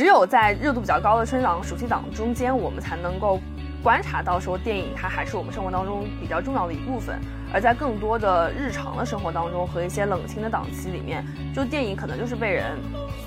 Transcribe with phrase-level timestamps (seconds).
[0.00, 3.38] 只有在热度比较高的春档、暑期档中间，我们才能够
[3.82, 7.20] 观察到说电影它还是我们生活当中比较重要的一部分。
[7.52, 11.22] 而在更多的日常的生活当中和一些冷清的档期里面，
[11.54, 12.78] 就电影可能就是被人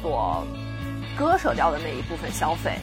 [0.02, 0.44] 所
[1.16, 2.80] 割舍掉的那一部分消费，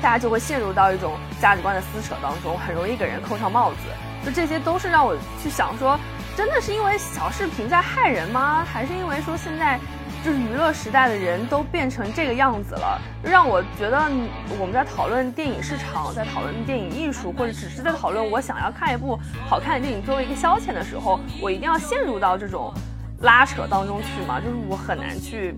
[0.00, 3.78] 大家就会陷入到一种价值观的撕扯当中，很容易给人扣上帽子。
[4.24, 5.98] 就这些都是让我去想说，
[6.36, 8.64] 真的是因为小视频在害人吗？
[8.64, 9.80] 还是因为说现在
[10.24, 14.10] 就是娱乐时代的人都变成这个样子了，让我觉得
[14.58, 22.72] 我们在讨论电影市场，在讨论电影艺术，或者只是在讨论我想要看一部好看的电影作为一个消遣的时候，我一定要陷入到这种
[23.20, 24.40] 拉扯当中去嘛？
[24.40, 25.54] 就是我很难去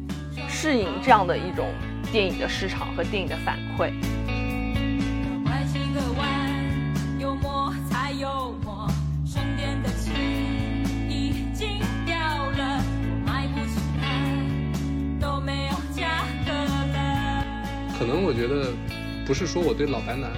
[0.49, 1.69] 适应这样的一种
[2.11, 3.93] 电影的市场和电影的反馈。
[18.17, 18.73] 能我觉得
[19.27, 20.33] 不是说我对老白男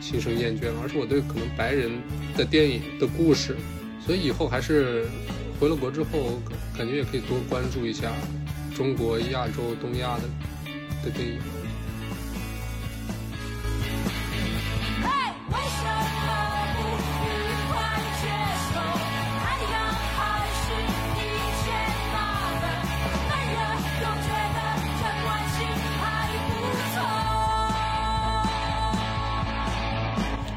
[0.00, 1.90] 心生厌倦，而是我对可能白人
[2.36, 3.56] 的电影的故事，
[4.04, 5.06] 所以以后还是
[5.60, 6.40] 回了国之后，
[6.76, 8.10] 感觉也可以多关注一下
[8.74, 10.22] 中国、亚洲、东亚的
[11.04, 11.38] 的电影。
[15.00, 15.08] 嘿，
[15.50, 15.84] 为什
[16.26, 16.47] 么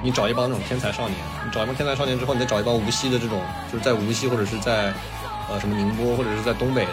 [0.04, 4.94] 你找一帮那种天才少年，你找一帮天才少年之后，你再找一帮无锡的这种，就是在无锡或者是在
[5.50, 6.88] 呃什么宁波或者是在东北，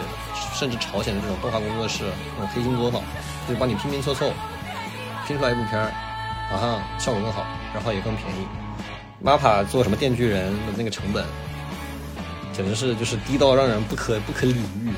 [0.53, 2.03] 甚至朝鲜的这种动画工作室，
[2.37, 3.01] 那种黑金作坊，
[3.47, 4.31] 就帮你拼拼凑凑，
[5.25, 5.91] 拼出来一部片儿，
[6.51, 8.45] 马上效果更好，然后也更便宜。
[9.23, 11.25] MAPA 做什么电锯人的那个成本，
[12.53, 14.93] 简直是就是低到让人不可不可理喻。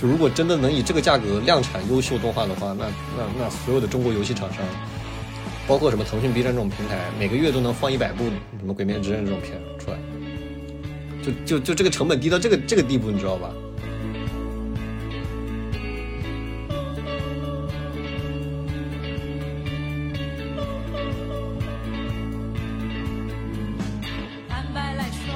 [0.00, 2.86] 就如果真的能以这个价格量产优秀动画的话，那
[3.16, 4.64] 那那所有的中国游戏厂商。
[5.68, 8.24] 包括什么腾讯、B 站这种平台，每个月都能放一百部
[8.58, 9.98] 什么《鬼灭之刃》这种片出来，
[11.22, 13.50] 就就就这个成本低到这个这个地步，你知道吧？
[24.48, 25.32] 坦白来说，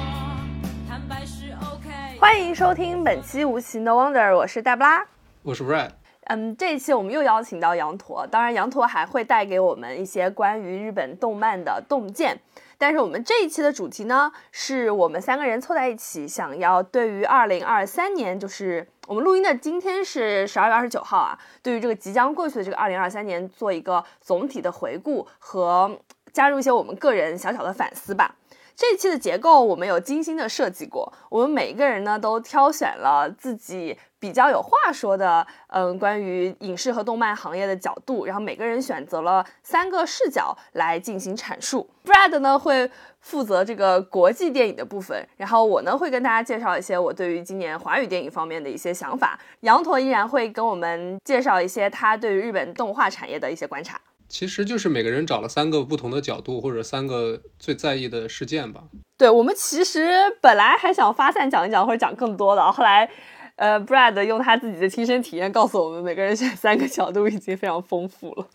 [0.87, 2.19] 坦白是 OK。
[2.19, 5.03] 欢迎收听本期无奇 No Wonder，我是大布拉。
[5.41, 5.91] 我是 Red，
[6.29, 12.37] 嗯，这一期我们又邀请到羊驼，当然羊驼还会带给我们一些关于日本动漫的洞见。
[12.77, 25.97] 但是我们这一期的主题呢，是我们三个人凑在一起，想要对于二零二三年，就是我们录音的今天是十二月二十九号啊，对于这个即将过去的这个二零二三年做一个总体的回顾和
[26.33, 28.35] 加入一些我们个人小小的反思吧。
[28.75, 41.89] 这一期的结构我们有精心的设计过，我们每一个人呢都挑选了自己比较有话说的，嗯，关于影视和动漫行业的角度，然后每个人选择了三个视角来进行阐述。
[42.03, 42.89] Brad 呢会
[43.19, 49.39] 负责这个国际电影的部分，然后我呢会跟大家介绍一些我对于今年华语电影方面的一些想法。
[49.61, 53.99] 羊驼依然会跟我们介绍一些他对于日本动画产业的一些观察。
[54.29, 58.83] 其实就是每个人找了三个不同的角度，或者三个最在意的事件吧。
[59.17, 60.09] 对我们其实
[60.41, 63.09] 本来还想发散讲一讲或者讲更多的，后来，
[63.57, 68.47] 呃，Brad 用他自己的亲身体验告诉我们，每个人选三个角度已经非常丰富了。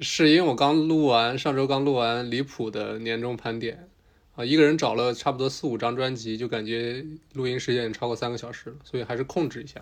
[0.00, 3.88] 是因为我刚录完上周刚录完离谱的年终盘点
[4.34, 7.04] 啊，一个人找了差不多四五张专辑，就感觉
[7.34, 9.80] 录音时间也超过三个小时了，所以还是控制一下。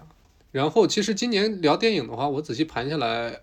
[0.53, 3.41] 然后其实今年聊电影的话，我仔细盘下来，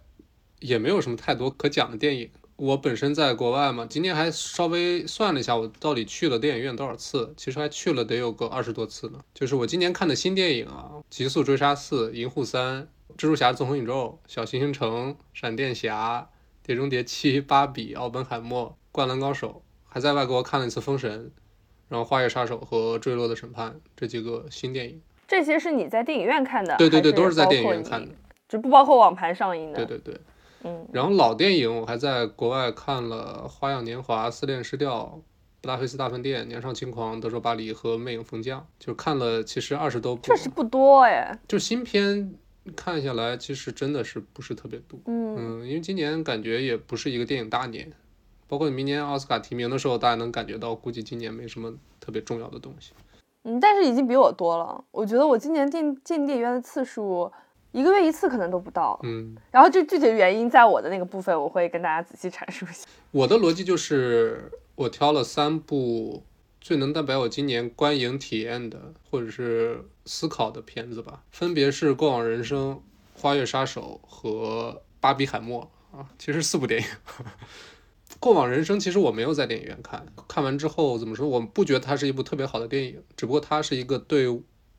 [0.59, 2.29] 也没有什么太多可讲的电影。
[2.55, 9.19] 我本身在国外嘛，今年还稍微算了一下，我到底去了电影院多少次，其实还去了得有个二十多次呢。
[9.33, 12.81] 就是我今年看的新电影啊，《极速追杀四》《银护三》
[13.17, 16.19] 《蜘蛛侠：纵横宇宙》《小行星城》《闪电侠》
[16.65, 21.25] 《碟中谍七》《芭比》《奥本海默》《灌篮高手》，还在外国看了一次《封神》，
[21.89, 25.01] 然后《花月杀手》和《坠落的审判》这几个新电影。
[25.27, 26.77] 这些是你在电影院看的？
[26.77, 28.13] 对对对，还都是在电影院看的。，
[28.47, 29.83] 就不包括网盘上映的。
[29.83, 30.21] 对对对。
[30.63, 34.99] 嗯，然后老电影我还在国外看了《花样年华》《失恋失调》
[35.61, 40.21] 《布达佩斯大饭店》《年少轻狂》《德州巴黎》和《魅影风将》，就看了其实二十多部。
[40.23, 41.37] 确实不多哎。
[41.47, 42.33] 就新片
[42.75, 44.97] 看下来，其实真的是不是特别多。
[45.05, 47.91] 嗯，嗯，因为今年感觉也不是一个电影大年，
[48.47, 52.93] 包括明年奥斯卡提名的时候，大家能感觉到，估计今年没什么特别重要的东西。
[53.43, 54.81] 嗯，但是已经比我多了。
[54.91, 57.29] 我觉得我今年进进电影院的次数，
[57.73, 58.97] 一个月一次可能都不到。
[59.03, 62.87] 嗯，然后这具体的原因，在我的那个部分，我会跟大家仔细阐述一下。
[63.11, 66.23] 我的逻辑就是，我挑了三部
[66.61, 72.75] 最能代表我今年观影体验的或者是思考的片子吧，分别是《过往人生》
[73.21, 74.71] 《花月杀手》和
[75.01, 76.87] 《巴比海默啊，其实四部电影。
[78.19, 81.27] 过往人生其实我没有在电影院看，看完之后怎么说？
[81.27, 84.27] 我不觉得它是一部特别好的电影，只不过它是一个对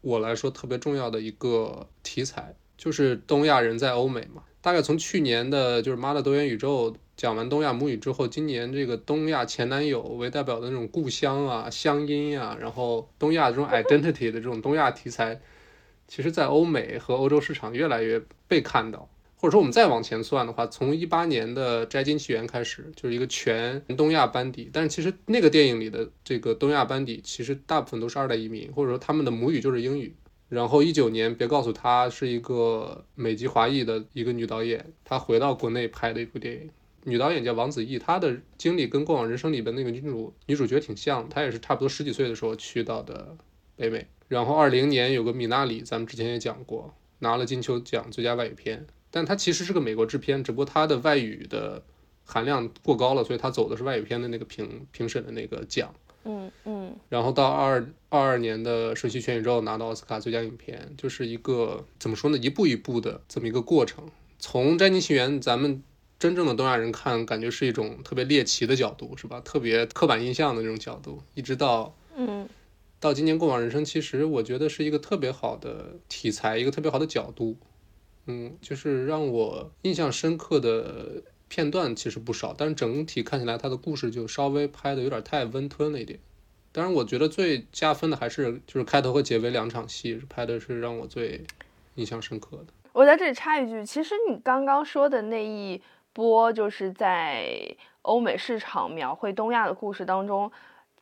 [0.01, 4.43] 我来说特别重要的一个题材，就是东亚人在欧美嘛。
[4.61, 15.39] 大概从去年的就是《妈的多元宇宙》讲完东亚母语之后，今年这个东亚前男友为代表的那种故乡啊、乡音啊，然后东亚这种 identity 的这种东亚题材，
[16.09, 19.09] 其实在欧美和欧洲市场越来越被看到。
[19.37, 24.71] 或者说我们再往前算的话，从一八年的《摘金奇缘》开始，就是一个全东亚班底。
[24.73, 30.15] 但是其实那个电影里的这个东亚班底，其实大部分都是二代移民，或者说他们的母语就是英语。
[30.49, 36.71] 然后一九年，别告诉他是一个美籍华裔的一个女导演，她回到国内拍的一部电影。
[37.05, 43.37] 女导演叫王子异，她的经历跟《过往人生》里边那个女主女主角挺像，她也是差不多十几岁的时候去到的
[43.75, 44.07] 北美。
[44.29, 48.87] 然后二零年有个米纳里，咱们之前也讲过，拿了金球奖最佳外语片。
[49.11, 51.83] 但它其实是个美国制片，只不过它的外语的
[52.25, 55.95] 含量过高了，所以她走的是外语片的那个评评审的那个奖。
[56.25, 64.05] 嗯嗯然后到二二二年的《瞬息全宇宙》拿到奥斯卡最佳影片，就是一个怎么说呢，一步一步的这么一个过程。
[64.39, 65.83] 从《摘金奇缘》，咱们
[66.19, 69.41] 真正的东亚人看，感觉是一种特别猎奇的角度，是吧？
[69.41, 72.49] 特别刻板印象的那种角度，一直到嗯
[73.01, 77.57] 到今年《过往人生》，其实我觉得是一个特别好的题材，一个特别好的角度。
[78.27, 81.23] 嗯，就是让我印象深刻的
[81.55, 86.19] 片段其实不少，但是整体看起来它的故事就稍微拍的有点太温吞了一点。
[86.73, 91.45] 当然，我觉得最加分的还是就是开头和结尾两场戏，拍的是让我最
[91.95, 92.65] 印象深刻的。
[92.93, 95.81] 我在这里插一句，其实你刚刚说的那一
[96.13, 97.47] 波，就是在
[98.03, 100.51] 欧美市场描绘东亚的故事当中，《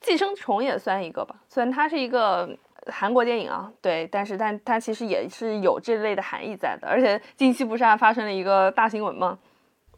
[0.02, 1.34] 寄生虫》也算一个吧。
[1.49, 2.54] 虽然它是一个
[2.88, 6.87] 韩国电影啊，对，但是但它其实也是有这类的含义在的。
[6.87, 9.38] 而且近期不是还发生了一个大新闻吗？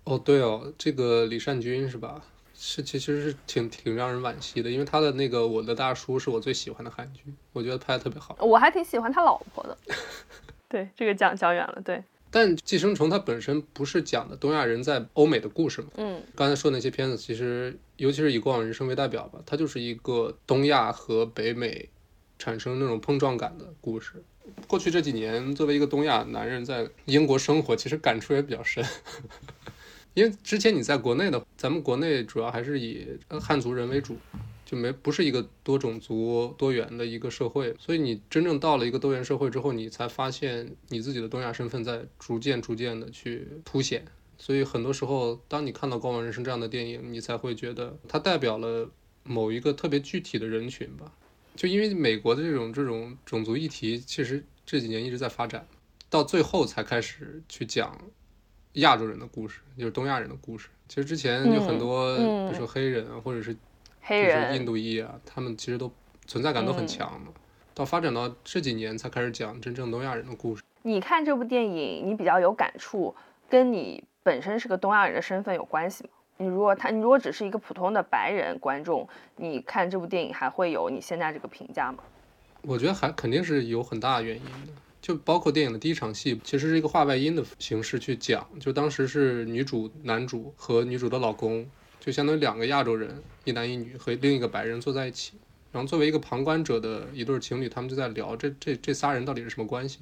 [0.04, 2.22] 哦，对哦，这个李善均是吧？
[2.56, 7.22] 是，其实是挺挺让人惋惜的，因为他的那个《我的大叔》是我最喜欢的韩剧，
[7.52, 8.36] 我觉得拍的特别好。
[8.40, 9.76] 我还挺喜欢他老婆的。
[10.68, 11.82] 对，这个讲讲远了。
[11.84, 15.88] 对，但《寄生虫》它本身不是讲的东亚人在欧美的故事嘛？
[15.96, 21.88] 嗯刚才说的那些片子，其实尤其是以《过往人生》为代表吧，它就是一个东亚和北美
[22.38, 24.22] 产生那种碰撞感的故事。
[24.66, 28.84] 过去这几年，作为一个东亚男人在英国生活，其实感触也比较深。
[30.14, 33.06] 因为之前你在国内的，咱们国内主要还是以
[33.40, 34.16] 汉族人为主，
[34.64, 44.04] 就没不是一个多种族多元的一个社会，所以你真正到了一个多元社会之后，你才发现你自己的东亚身份在逐渐逐渐的去凸显。
[44.38, 48.88] 所以很多时候，当你看到《光芒人生》这样的电影，你才会觉得它代表了
[49.22, 51.12] 某一个特别具体的人群吧。
[51.56, 55.66] 就因为美国的这种这种种族议题，其实这几年一直在发展，
[56.10, 57.96] 到最后才开始去讲
[58.74, 60.68] 亚洲人的故事，就是东亚人的故事。
[60.88, 63.56] 其实之前有很多，比如说黑人啊，或者是
[64.00, 65.90] 黑人印，度裔啊，他们其实都
[66.26, 67.30] 存在感都很嗯强的。
[67.72, 70.62] 到发展到这几年才开始讲真正东亚人的故事。
[70.82, 73.14] 你看这部电影，你比较有感触，
[73.48, 76.10] 跟你本身是个东亚人的身份有关系吗？
[76.36, 81.98] 你如果他，你如果只是一个普通的白人观众，你看这部电影还会有你现在这个评价吗？
[82.62, 84.72] 我觉得还肯定是有很大原因的，
[85.04, 91.68] 就包括电影的第一场戏，其实是一个画外音的形式去讲，就当时是女主、男主和女主的老公，
[92.00, 95.34] 就相当于两个亚洲人，一男一女和另一个白人坐在一起，
[95.72, 99.98] 然后作为一个旁观者的一对情侣，他们就在聊这这这仨人到底是什么关系？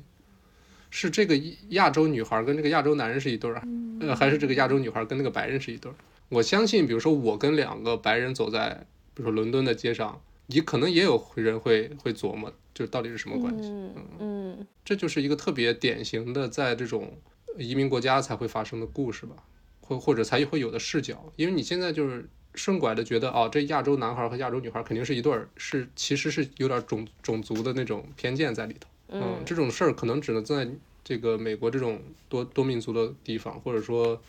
[0.91, 1.37] 是这个
[1.71, 3.63] 亚洲女孩跟这个亚洲男人是一对儿啊，
[4.03, 5.95] 呃，还是这个亚洲女孩跟那个白人是一对儿？
[6.29, 10.21] 我相信，比如说我跟两个白人走在，比如说伦敦的街上，
[10.53, 13.69] 也可能也有人会会琢磨，就到底是什么关系？
[13.69, 17.17] 嗯嗯这就是一个特别典型的在这种
[17.57, 19.37] 移民国家才会发生的故事吧，
[19.81, 21.33] 或或者才会有的视角。
[21.37, 28.89] 因为你现在就是顺拐的觉得，哦，这亚洲男孩和亚洲女孩肯定是一对儿，是其实是有点种种族的那种偏见在里头。
[29.09, 30.69] 嗯，这种事儿可能只能在
[31.05, 34.21] 这个美国这种多多民族的地方，或者说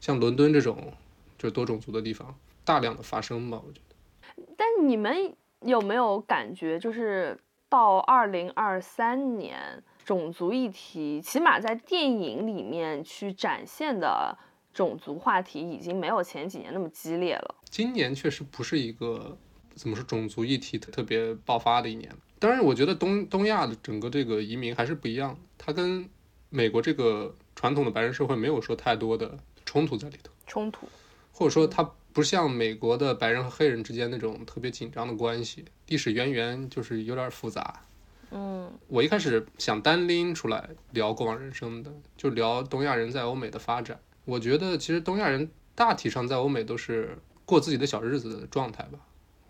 [0.00, 0.92] 像伦敦这种
[1.38, 3.60] 就是多种族的地方大量的发生吧。
[3.64, 14.36] 我觉得，但你们有没有感觉，就是到二零二三年，种族议题起码在电影里面去展现的
[14.72, 17.54] 种族话题，已经没有前几年那么激烈了。
[17.64, 19.36] 今年确实不是一个
[19.74, 22.10] 怎么说种族议题特特别爆发的一年。
[22.38, 26.08] 当然，我觉得东东亚的整个这个移民还是不一样，它跟
[26.50, 30.86] 美国这个传统的白人社会没有说太多的冲突在里头，冲突，
[31.32, 37.82] 或者说它不像美国的白人和黑人之间那种特别紧张的关系，历史渊源就是有点复杂。
[38.30, 43.98] 嗯我一开始想单拎出来聊过往人生的，就聊东亚人在欧美的发展。
[44.24, 48.98] 我觉得其实东亚人大体上在欧美都是过自己的小日子的状态吧，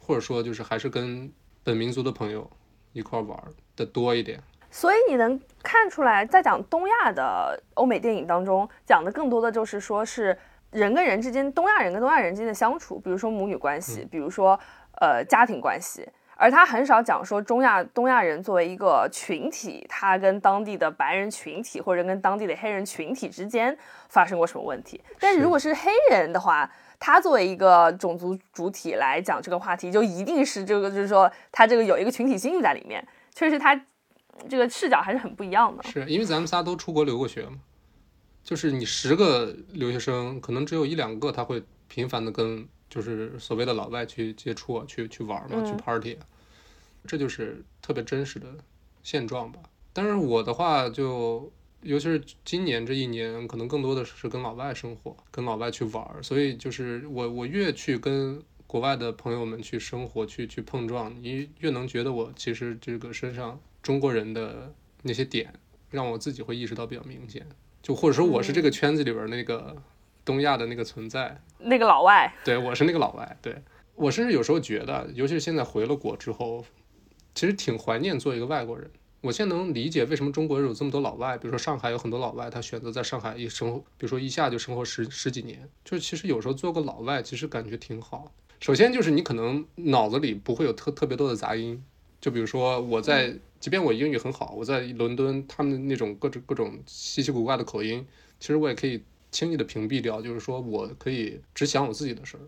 [0.00, 1.30] 或者说就是还是跟
[1.62, 2.50] 本民族的朋友
[2.94, 4.42] 一块儿玩儿的多一点。
[4.70, 10.36] 所以你能看出来，在讲东亚的欧美电影当中，讲的更多的就是说是
[10.74, 14.58] 人跟人之间，东亚人跟东亚人之间的相处，比如说母女关系，比如说
[15.00, 23.76] 呃家庭关系，而他很少讲说中亚东亚人作为一个群体，他跟当地的白人群体或者跟当地的黑人群体之间
[24.08, 25.00] 发生过什么问题。
[25.20, 33.80] 但是如果是黑人的话，他作为一个种族主体来讲这个话题，就一定是这个，就是说他这个有一个群体心理在里面，确实他
[34.48, 35.82] 这个视角还是很不一样的。
[35.84, 37.58] 是因为咱们仨都出国留过学嘛，
[38.44, 46.26] 就是你十个留学生，可能只有一两个他会频繁的跟就是所谓的老外去接触啊，去去玩嘛，嗯去 party，啊
[47.06, 48.46] 这就是特别真实的
[49.02, 49.58] 现状吧。
[49.92, 51.50] 但是我的话就。
[51.84, 64.72] 尤其是今年这一年，可能更多的是跟老外生活，跟老外去玩儿，所以就是我我越去跟国外的朋友们去生活，去去碰撞，你越能觉得我其实这个身上中国人的
[65.02, 65.52] 那些点，
[65.90, 67.46] 让我自己会意识到比较明显。
[67.84, 69.76] 就或者说我是这个圈子里边儿那个
[70.24, 73.54] 东亚的那个存在，那个老外，对我是那个老外，对。
[73.94, 76.64] 我甚至有时候觉得，尤其是现在回了国之后，
[77.34, 78.90] 其实挺怀念做一个外国人。
[79.20, 88.32] 我现在能理解为什么中国有这么多老外，比如说上海有很多老外，他选择在上海一生活，比如说一下就生活十十几年，就是其实有时候做个老外，其实感觉挺好。
[88.60, 91.84] 首先就是你可能脑子里不会有特特别多的杂音，
[92.18, 98.06] 就比如说我在，即便我英语很好，我在伦敦，他们那种各种各种稀奇古怪的口音，
[98.38, 102.40] 其实我也可以轻易的屏蔽掉，就是说我可以只想我自己的事儿。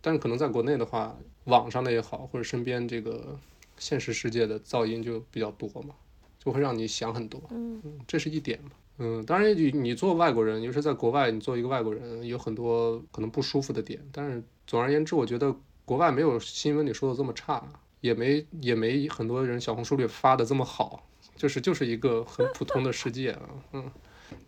[0.00, 3.38] 但是可能在国内的话，网上的也好，或者身边这个
[3.78, 5.94] 现实世界的噪音就比较多嘛，
[6.40, 7.40] 就会让你想很多。
[7.50, 8.70] 嗯这是一点嘛。
[8.98, 14.04] 嗯，当然你你做外国人，尤其是在国外，你做一个外国人，有很多可能不舒服的点。
[14.10, 15.54] 但是总而言之，我觉得
[15.84, 17.64] 国外没有新闻里说的这么差，
[18.04, 21.02] 也没也没很多人小红书里发的这么好，
[21.36, 23.48] 就是就是一个很普通的世界啊。
[23.72, 23.90] 嗯，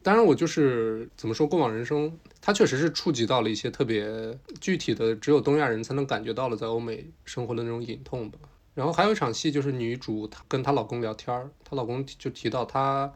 [0.03, 8.39] 当然我就是怎么说，过往人生它确实是触及到了一些特别具体的，只有东亚人才能感觉到了在欧美生活的那种隐痛吧。
[8.75, 13.11] 然后还有一场戏，就是女主她跟她老公聊天儿，她老公就提到她，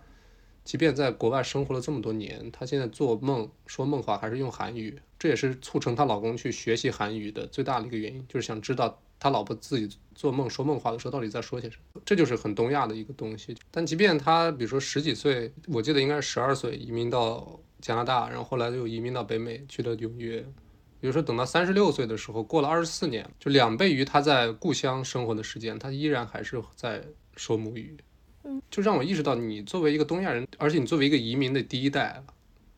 [0.64, 13.54] 即便在国外生活了这么多年，她现在做梦说梦话还是用韩语，这也是促成她老公去学习韩语的最大的一个原因，就是想知道他老婆自己做梦说梦话的时候到底在说些什么，这就是很东亚的一个东西。
[13.70, 20.40] 但即便他比如说十几岁，我记得应该是十二岁移民到加拿大，然后后来又移民到北美去了纽约，
[20.98, 27.04] 比如说等到三十六岁的时候，过了二十四年，就两倍于他在故乡生活的时间，他依然还是在
[27.36, 27.96] 说母语。
[28.44, 32.22] 嗯，就让我意识到，你作为一个东亚人，而且你作为一个移民的第一代，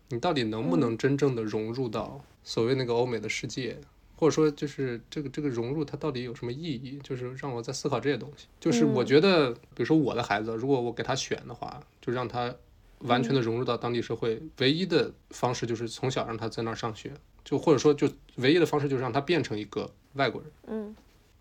[0.08, 3.78] 你到底能不能真正的融入到所谓那个欧美的世界？
[4.22, 6.96] 或者说，就是这个这个融入它到底有什么意义？
[7.02, 8.46] 就是让我在思考这些东西。
[8.60, 12.54] 就是我觉得，比如说我的孩子，如果我给他选的话，就让他
[13.00, 17.10] 完全的融入到当地社会，唯一的方式就是从小让他在那儿上学，
[17.44, 20.94] 就或者说就唯一的方式就是让他变成一个外国人，嗯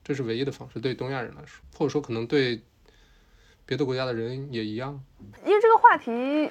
[0.03, 0.79] 这是唯一的方式。
[0.79, 2.59] 对东亚人来说，或者说可能对
[3.67, 4.99] 别的国家的人也一样。
[5.45, 6.49] 因为这个话题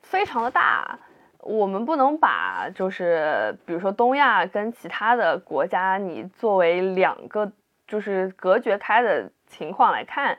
[0.00, 0.98] 非常的大，
[1.42, 7.50] 我们不能把就是比如说东亚跟其他的国家，你作为两个
[7.86, 10.38] 就是隔绝开的情况来看。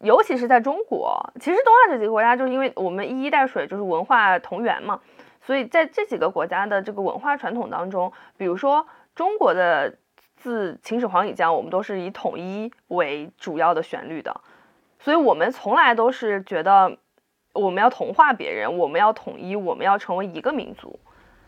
[0.00, 5.00] 尤其是在中国，其实东亚这几个国家，就是因为我们一衣带水，就是文化同源嘛，
[5.40, 8.86] 所以在这几个国家的这个文化传统当中，比如说
[9.16, 9.92] 中国的
[10.36, 14.40] 自秦始皇以降，我们都是以统一为主要的旋律的，
[15.00, 16.96] 所以我们从来都是觉得
[17.54, 20.98] 我们要同化别人，我们要统一，我们要成为一个民族。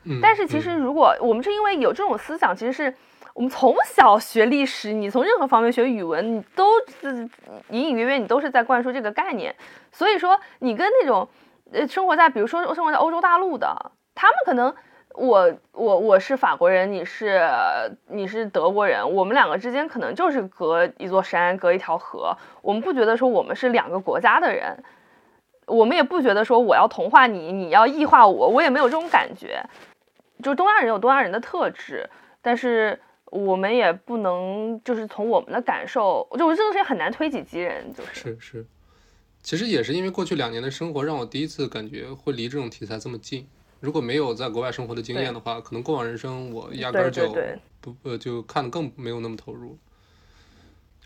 [0.05, 2.95] 嗯，但是其实如果我们是因为有这种思想，其实是
[3.35, 6.65] 我们从小学历史，你从任何方面学语文，你都
[7.01, 7.29] 是
[7.69, 9.55] 隐隐约约你都是在灌输这个概念。
[9.93, 11.29] 所以说，你跟那种
[11.71, 14.75] 呃生活在比如说生活在欧洲大陆的，他们可能
[15.15, 17.43] 我我我是法国人，你是
[18.09, 24.83] 你是德国人，我们两个之间可能就是隔一座山，隔一条河，我们不觉得说我们是两个国家的人。
[25.71, 29.63] 我们也不觉得说我要同化你，你要异化我，我也没有这种感觉。
[30.43, 32.09] 就是东亚人有东亚人的特质，
[32.43, 38.67] 但是我们也不能就是从我们的感受，就我这个事情很难推己及人，就是是是，
[39.43, 43.47] 其实也是因为过去两年的生活，让我第一次感觉会离这种题材这么近。
[43.81, 47.35] 如果没有在国外生活的经验的话，可能过往人生我压根儿就
[47.81, 49.79] 不呃就看的更没有那么投入。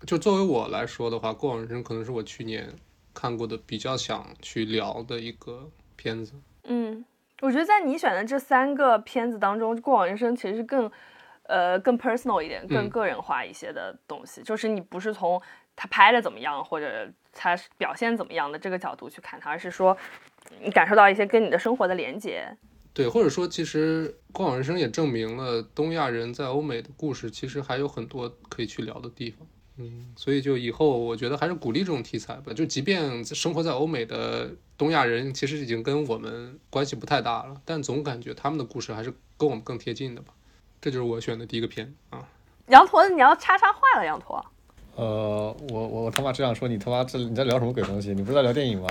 [0.07, 2.69] 就作为我来说的话，过往人生可能是我去年
[3.15, 6.35] 看过的比较想去聊的一个片子。
[6.65, 7.05] 嗯
[7.43, 10.91] 我觉得在你选的这三个片子当中，《过往人生》其实是更，
[11.43, 14.43] 呃，更 personal 一点、更嗯个人化一些的东西。
[14.43, 15.41] 就是你不是从
[15.77, 19.95] 他拍的怎么样，或者他表现怎么样的这个角度去看他，而是说
[20.63, 22.57] 你感受到一些跟你的生活的连接。
[22.95, 29.47] 对，或者说，其实《过往人生》也证明了东亚人在欧美的故事其实还有很多可以去聊的地方。
[29.77, 32.53] 嗯，所以就以后我觉得还是鼓励这种题材吧。
[32.53, 40.33] 就即便生活在欧美的东亚人，其实已经跟我们关系不太大了，但总感觉他们的故事还是跟我们更贴近的吧。
[40.81, 42.29] 这就是我选的第一个片啊。
[42.69, 44.45] 羊驼，你要插插话了，羊驼。
[44.95, 48.15] 呃，我我我他妈只想说，你他妈这你在聊什么鬼东西？
[48.15, 48.89] 你不是在聊电影吗？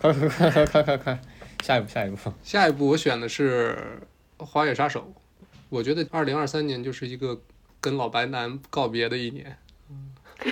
[0.00, 1.20] 快快快快快快快，
[1.62, 2.32] 下一步下一步。
[2.42, 4.00] 下一步我选的是
[4.44, 5.00] 《花月杀手》，
[5.68, 7.38] 我觉得二零二三年就是一个
[7.82, 9.58] 跟老白男告别的一年。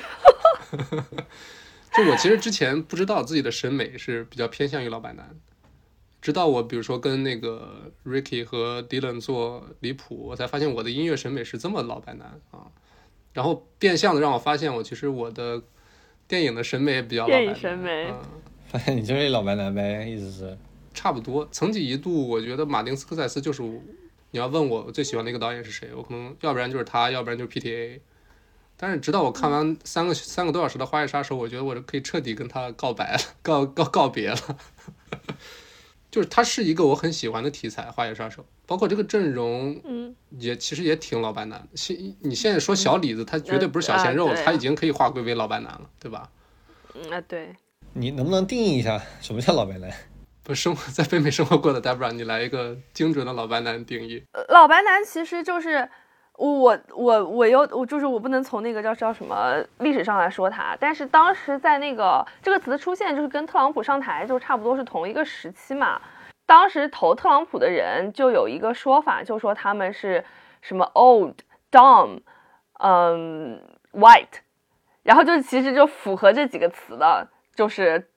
[1.96, 5.34] 就我其实之前不知道自己的审美是比较偏向于老白男，
[6.20, 12.66] 直到我比如说跟那个 Ricky 和 Dylan 做离谱，我才发现我的音乐审美是这么老白男啊。
[13.32, 15.62] 然后变相的让我发现，我其实我的
[16.28, 17.44] 电影的审美也比较老白男。
[17.44, 18.22] 电影审美嗯
[18.68, 20.56] 发现你就是老白男呗，意思是？
[20.94, 21.48] 差不多。
[21.50, 23.80] 曾几一度，我觉得马丁斯科塞斯就是我
[24.30, 28.00] 你要问我最喜欢的一个导演是谁，我可能要不然就是他，要不然就是 PTA。
[28.76, 34.38] 但是直到我看完三个三个多小时的《花月杀手》，我觉得我可以彻底跟他告白了，告告告别了。
[36.10, 41.68] 就是他是一个我很喜欢的题材，《花月杀手》，包括这个阵容嗯，也其实也挺老白男的。
[41.76, 46.28] 现你现在说小李子，他绝对不是小鲜肉，他已经可以划归为老白男了，对吧？
[46.94, 47.54] 嗯啊，对，
[47.92, 49.92] 你能不能定义一下什么叫老白男？
[50.42, 54.24] 不，生活在北美生活过的 Debra，你来一个精准的老白男定义。
[54.48, 55.88] 老白男其实就是
[56.36, 66.00] 我我我又我就是我不能从那个叫叫什么历史上来说他，但是当时在那个这个词的出现，就是跟特朗普上台就差不多是同一个时期嘛。
[66.46, 70.24] 当时投特朗普的人就有一个说法，就说他们是
[70.62, 71.34] 什么 old
[71.70, 72.22] dumb，
[72.82, 74.40] 嗯 white，
[75.02, 78.08] 然后就其实就符合这几个词的，就是。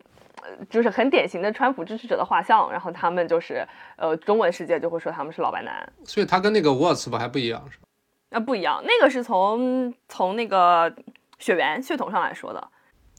[0.43, 7.84] 呃就是很典型的川普支持者的画像，然后他们就是，呃，中文世界就会说他们是老白男，所以他跟那个 Watts 吧还不一样，是吧？
[8.29, 10.93] 那不一样，那个是从从那个
[11.39, 12.67] 血缘血统上来说的。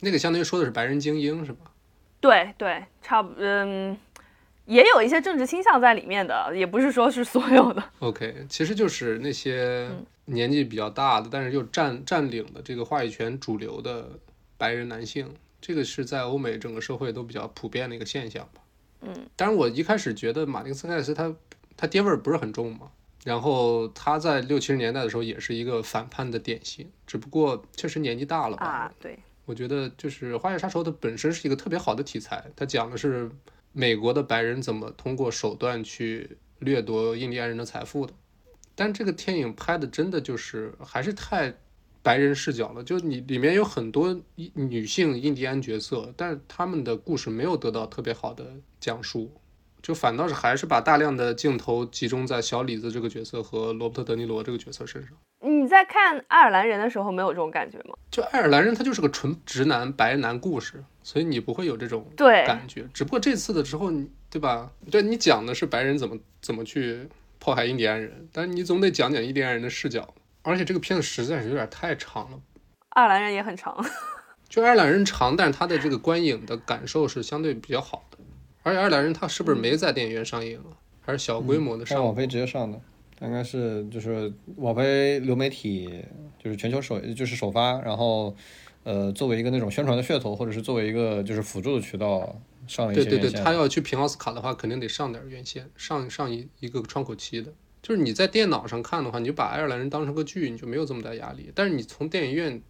[0.01, 1.71] 那个相当于说的是白人精英，是吧？
[2.21, 3.97] 对对，差不嗯，
[4.65, 7.83] 也有一些政治倾向在里面的，也不是说是所有的。
[8.01, 9.89] OK，其实就是那些
[10.25, 14.09] 年纪比较大的，但是又占占领的这个话语权主流的
[14.59, 15.33] 白人男性，
[15.66, 18.61] 这个是在欧美整个社会都比较普遍的一个现象吧。
[19.00, 21.35] 嗯，当然我一开始觉得马丁斯科塞斯他
[21.74, 22.90] 他爹味儿不是很重嘛，
[23.24, 28.66] 然后他在六七十年代的时候也是一个反叛的典型，只不过确实年纪大了吧。
[28.66, 33.31] 啊，对，我觉得就是《花月杀手》的本身是一个特别好的题材，它讲的是
[33.72, 38.12] 美国的白人怎么通过手段去掠夺印第安人的财富的。
[38.74, 41.55] 但这个电影拍的真的就是还是太
[42.05, 48.45] 白人视角了，就你里面有很多一女性印第安角色，但是他们的故事没有得到特别好的
[48.79, 49.33] 讲述，
[49.81, 55.12] 就反倒是还是把大量的镜头集中在小李子这个角色和罗伯特·德尼罗这个角色身上。
[55.40, 57.97] 你在看爱尔兰人的时候没有这种感觉吗？
[58.11, 62.87] 就爱尔兰人，他就是个纯直男白男故事，所以你不会有这种对感觉。
[62.93, 64.71] 只不过这次的时候，你对吧？
[64.90, 70.14] 对你讲的是白人怎么怎么去迫害印第安人，但是你总得讲讲印第安人的视角。
[70.45, 72.41] 而且这个片子实在是有点太长了，
[72.91, 73.85] 爱尔兰人也很长，
[74.49, 78.19] 就爱尔兰人长，但是他的这个观影的感受是相对比较好的。
[78.63, 80.77] 而且爱尔兰人他是不是没在电影院上映啊？
[81.01, 81.97] 还是小规模的上？
[81.97, 82.81] 在网飞直接上的，
[83.23, 86.05] 应该是就是网飞流媒体
[86.43, 88.35] 就是全球首就是首发，然后
[88.85, 93.31] 呃作为一个那种宣传的噱头，或者是作为一个就是辅助的渠道上了一对对对。
[93.31, 97.53] 他要去评奥斯卡的话，肯定得上点院线，上上一一个窗口期的。
[97.85, 101.53] 就是你在电脑上看的话，你就把爱尔兰人当成个剧，你就没有这么大压力。
[101.55, 102.62] 但是你从电影院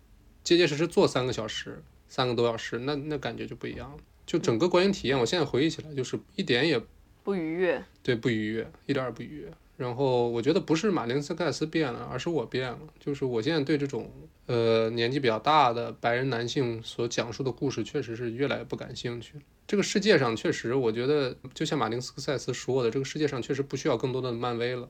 [0.43, 3.99] 结结实实坐三个小时、三个多小时，那那感觉就不一样了。
[4.27, 6.83] 就整个观影体验，我现在回忆起来，就是一点也
[7.23, 7.81] 不愉悦。
[8.03, 9.53] 对不愉悦，一点儿也不愉悦。
[9.77, 12.81] 然后我觉得不是马丁斯盖斯变了，而是我变了。
[12.99, 14.11] 就是我现在对这种
[14.47, 19.35] 呃年纪比较大的白人男性所讲述的故事，确实是越来越不感兴趣。
[19.67, 24.89] 这个世界上确实，我觉得就像马丁斯科塞斯说的，这个世界上确实不需要更多的漫威了，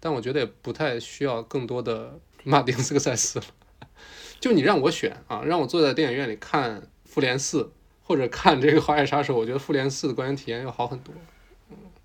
[0.00, 3.44] 但我觉得也不太需要更多的马丁斯科塞斯了。
[4.40, 7.62] 就你让我选啊，让我坐在电影院里看《复联四》
[8.04, 11.12] 或者看这个《花月杀手》，我觉得《复联四》的观影体验要好很多。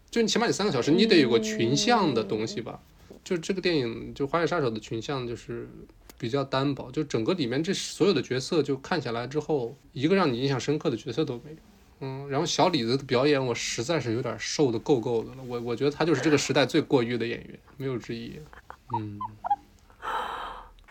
[0.09, 2.81] 就你起码你三个小时，你得有个群像的东西吧。
[3.23, 5.69] 就这个电影，就《花月杀手》的群像就是
[6.17, 11.57] 比较单薄，就整个里面这所有的角色，就看下来之后，一个让你印象深刻的角色都没有。
[12.05, 18.37] 嗯，然后小李子的表演我实在是有点受的够够的了，我我觉得他就是这个时代最过誉的演员，没有之一。
[18.93, 19.17] 嗯，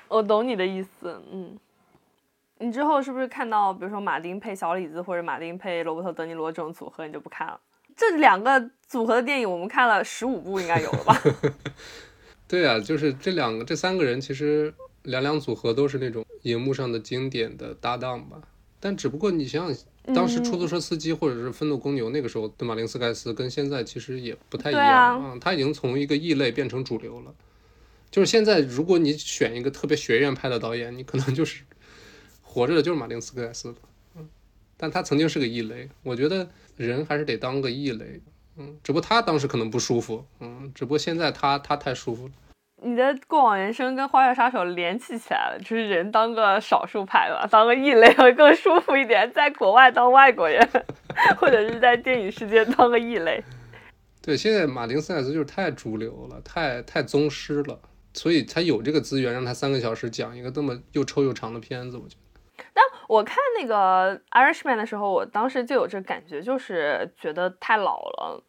[0.09, 1.59] 我懂你的意思，嗯。
[2.59, 7.61] 你之后是不是看到，比如说马丁配小李子或者马丁配罗伯特·德尼罗这种组合，你就不看了？
[7.97, 11.21] 这两个组合的电影，我们看了十五部，应该有了吧？
[12.47, 14.73] 对啊，就是这两个、这三个人，其实
[15.03, 18.41] 两两组合都是那种荧幕上的经典的搭档吧。
[18.79, 19.85] 但只不过你想想，
[20.15, 27.33] 当时出租车司机或者是愤怒公牛那个时候的马丁斯盖斯，跟现在其实也不太一样对啊啊，他已经从一个异类变成主流了。
[28.11, 31.63] 就是现在，如果你选一个特别学院派的导演，你可能就是
[32.43, 33.75] 活着的就是马丁斯盖斯了。
[34.17, 34.29] 嗯，
[34.77, 38.21] 但他曾经是个异类，我觉得人还是得当个异类。
[38.59, 42.33] 嗯，只不过他当时可能不舒服，嗯，只不过现在他他太舒服了。
[42.85, 50.69] 你的过往人生跟《花月杀手》联系起来了，就是人当个少数派吧，当个异类会更舒服一点，在国外当外国人，
[51.39, 53.43] 或者是在电影世界当个异类。
[54.21, 57.79] 对，现在马丁斯盖斯就是太主流了，太太宗师了，
[58.15, 62.65] 所以他有这个资源让他三个小时讲一个这么又臭又长的片子，我觉得。
[62.75, 68.43] 但我看那个《Irishman》的时候，我当时就有这感觉，就是觉得太老了。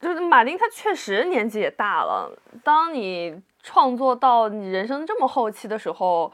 [0.00, 3.34] 就是马丁他确实年纪也大了，当你
[3.68, 6.32] 创作到你人生这么后期的时候，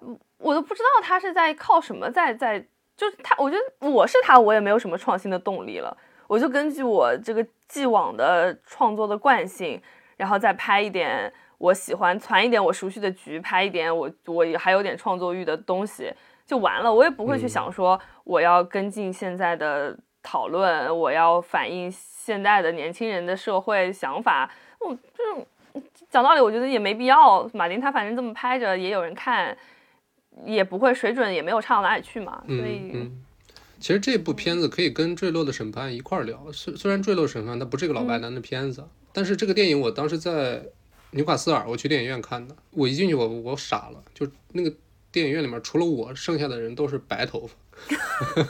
[0.00, 2.58] 嗯我都不知道他是在靠什么在在，
[2.96, 5.94] 就是他，我觉得我是他，我也没有什么创新的动力了。
[6.26, 9.78] 我就根据我这个既往的创作的惯性，
[10.16, 16.10] 然后再拍一点我喜欢、攒一点我熟悉的局，拍一点我我还有点创作欲的东西
[16.46, 16.90] 就完了。
[16.90, 24.50] 我也不会去想说我要跟进现在的讨论，我要反映现代的年轻人的社会想法。
[24.78, 25.46] 我这种
[26.10, 27.48] 讲道理，我觉得也没必要。
[27.54, 29.56] 马丁他反正这么拍着，也有人看，
[30.44, 32.42] 也不会水准也没有差到哪里去嘛。
[32.48, 33.24] 所以，嗯嗯，
[33.78, 36.50] 其实这部片子可以跟《坠落的审判》一块儿聊。
[36.52, 40.64] 虽虽然《坠落审判》它不是一个老白男的片子，但是这个电影我当时在
[41.12, 42.56] 纽卡斯尔，我去电影院看的。
[42.72, 44.72] 我一进去我我傻了，就那个
[45.12, 47.54] 电影院里面除了我，剩下的人都是白头发，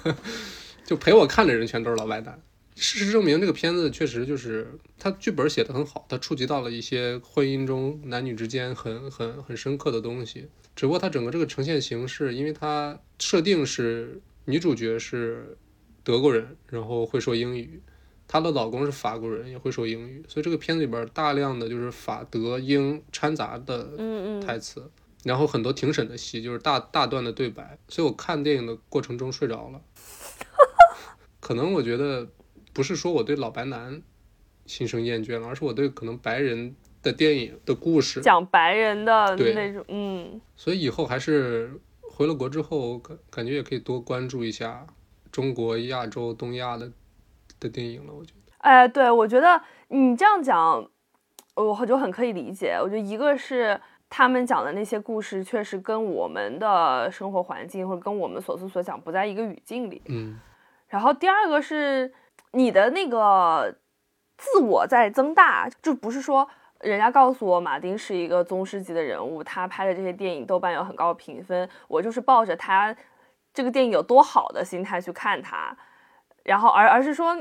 [0.84, 2.40] 就陪我看的人全都是老白男。
[2.80, 10.48] 事实证明，这个片子确实就是它剧本写得很好，它触及到了一些婚姻中男女之间很很很深刻的东西。
[10.74, 15.58] 只不过它整个这个呈现形式，因为它设定是女主角是
[16.02, 17.82] 德国人，然后会说英语，
[18.26, 24.90] 她的老公是法国人，也会说英语，所以这个片子里边大量的就是法德英掺杂的嗯嗯，台词，
[25.22, 29.82] 然后很多庭审的戏，就是大大段的对白，所以我看电影的过程中睡着了。
[31.40, 32.26] 可能我觉得
[32.72, 34.02] 不是说我对老白男
[34.66, 40.40] 心生厌倦了，而是我对可能白人的电影的故事，讲白人的那种，嗯。
[40.56, 44.86] 所以以后还是回了国之后，感感觉也可以多关注一下
[45.32, 46.90] 中国、亚洲、东亚的
[47.58, 48.12] 的电影了。
[48.12, 50.88] 我觉得，哎，对，我觉得你这样讲，
[51.54, 52.78] 我就很可以理解。
[52.80, 60.02] 我觉得一个是他们讲的那些故事，确实跟我们的生活环境或者跟我们所思所想不在一个语境里。
[60.06, 60.38] 嗯
[60.88, 62.12] 然后第二个是
[62.52, 63.74] 你的那个
[64.36, 66.48] 自我在增大，就不是说
[66.80, 72.94] 人家告诉我马丁是一个宗师级的人物，他拍的这些电影豆瓣有很高的评分，我就是抱着他
[73.52, 75.76] 这个电影有多好的心态去看他，
[76.42, 77.36] 然后而而是说，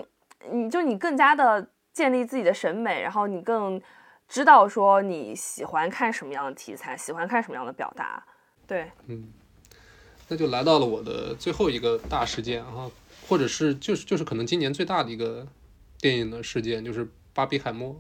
[0.52, 3.82] 你就你更加的建立自己的审美，然后你更
[4.28, 8.24] 知道说你喜欢看什么样的题材，喜欢看什么样的表达，
[8.68, 9.32] 对，嗯，
[10.28, 12.90] 那就来到了我的最后一个大事件哈，
[13.30, 15.48] 或者是就是就是可能今年最大的一个
[16.02, 17.94] 电影的事件，就是《巴比海默》。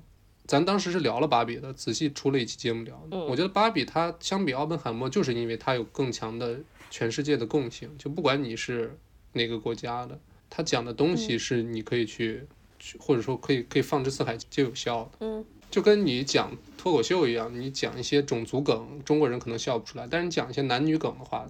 [0.48, 3.15] 咱当时是聊了芭比的，仔细出了一期节目聊的。
[3.15, 8.98] 嗯我觉得芭比它相比奥本海默，就是因为它有更强的全世界的共性，就不管你是
[9.34, 12.48] 哪个国家的，它讲的东西是你可以去，
[12.80, 15.12] 去或者说可以可以放之四海皆有效的。
[15.20, 21.48] 嗯，就跟你讲脱口秀一样，你讲一些种族梗，中国人可能笑不出来，但是你讲一些男女梗的话，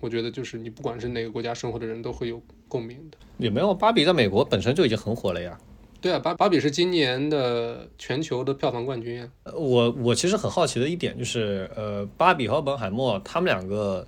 [0.00, 3.18] 我觉得就是你不管是哪个国家生活的人都会有共鸣的。
[3.38, 5.56] 也没有，芭比在美国本身就已经很火了呀。
[6.00, 9.28] 对啊，芭芭比是今年的全球的票房冠军啊。
[9.44, 14.06] 呃我我其实很好奇的一点就是，呃，芭比和奥本海默他们两个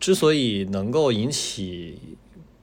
[0.00, 1.98] 之所以能够引起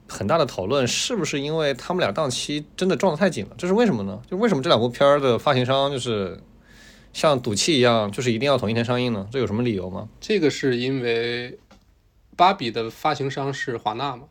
[0.06, 3.54] 很大的讨论，是不是因为他们俩档期真的撞得太紧了？
[3.56, 4.20] 这是为什么呢？
[4.30, 6.38] 就为什么这两部片儿的发行商就是
[7.14, 9.26] 像赌气一样，就是一定要同一天上映呢？
[9.32, 10.06] 这有什么理由吗？
[10.20, 11.58] 这个是因为
[12.36, 14.28] 芭比的发行商是华纳嘛，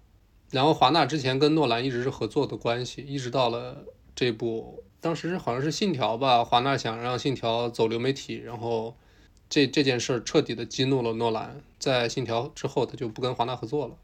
[0.50, 3.86] 然后华纳之前跟诺兰一直是合作的关系，一直到了
[4.16, 8.96] 这部，当时好像是《信条》吧，华纳想让《信条》走流媒体，然后
[9.50, 13.96] 这这件事彻底的激怒了诺兰，在《信条》之后他就不跟华纳合作了，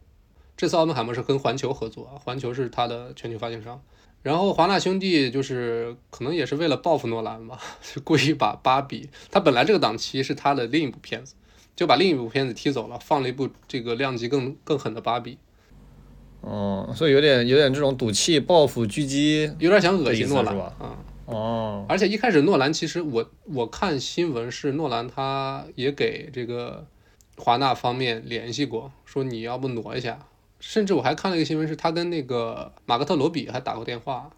[0.56, 3.82] 这次奥本海默是跟环球合作啊，环球是他的全球发行商。
[4.24, 11.36] 然后华纳兄弟就是可能也是为了报复诺兰吧， 就故意把芭比，他本来这个档期是他的另一部片子，
[11.78, 15.38] 就把另一部片子踢走了，放了一部这个量级更更狠的芭比，
[16.42, 19.54] 哦，所以有点有点这种赌气、报复、狙击。
[19.60, 20.98] 有点想恶心诺兰是吧啊。
[21.28, 26.88] 哦，而且一开始诺兰其实我我看新闻是诺兰他也给这个
[27.38, 30.20] 华纳方面联系过，说你要不挪一下。
[30.60, 34.32] 甚至我还看了一个新闻，是他跟那个马克特罗比还打过电话，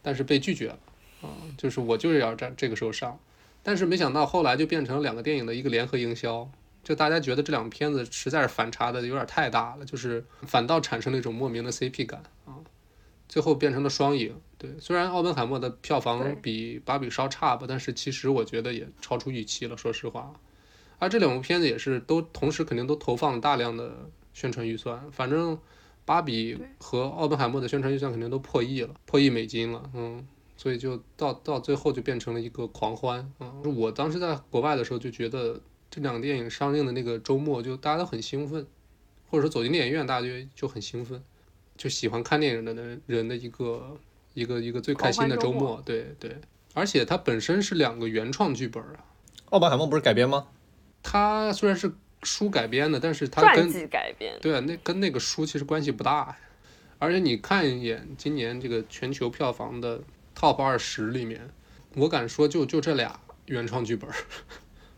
[0.00, 0.78] 但是被拒绝了。
[1.20, 1.28] 啊、
[1.58, 3.18] 就是我就是要这这个时候上，
[3.62, 6.48] 但是没想到后来就变成两个电影的一个联合营销，
[6.86, 12.54] 就大家觉得这两个片子实在是反差的有点太大了，就是反倒产生了一种莫名的 CP 感啊，
[13.28, 14.32] 最后变成了双赢。
[14.56, 20.32] 对，虽然奥本海默的票房比芭比稍差吧，但是其实我觉得也超出预期了，说实话。
[21.00, 25.58] 而这两部片子也是都同时肯定都投放了大量的宣传预算，反正
[26.04, 30.24] 芭比和奥本海默的宣传预算肯定都破亿了，破亿美金了，嗯，
[30.56, 35.60] 所以就到到最后就变成了一个狂欢，嗯，我当时在国外的时候就觉得
[35.96, 38.66] 这两个电影上映的那个周末就大家都很兴奋，
[39.30, 41.24] 或者说走进电影院大家就就很兴奋，
[41.74, 43.98] 就喜欢看电影的人人的一个
[44.34, 46.36] 一个一个最开心的周末，对对，
[46.74, 49.06] 而且它本身是两个原创剧本啊，
[49.46, 50.48] 奥本海默不是改编吗？
[51.02, 51.90] 它虽然是
[52.22, 56.36] 书改编的，但是它传跟记改编，对啊，那跟那个书其实关系不大，
[56.98, 60.02] 而且你看一眼今年这个全球票房的
[60.38, 61.48] top 二十里面，
[61.94, 64.10] 我敢说就就这俩原创剧本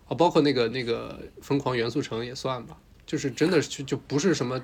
[0.08, 4.62] 儿，啊，包括那个那个《疯狂元素城》也算吧，就是真的是就就不是什么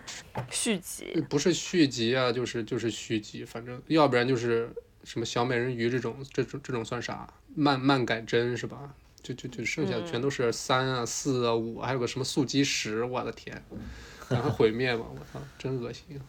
[0.50, 4.70] 续集，不是续集啊，就是就是续集，反正要不然就是
[5.04, 8.94] 什么小美人鱼这种这种这种算啥漫漫改真是吧？
[9.22, 13.64] 就就就剩下的全都是三啊、四啊、五啊，还有个什么速激十，我的天，
[14.28, 16.20] 然后毁灭嘛，我操，真恶心。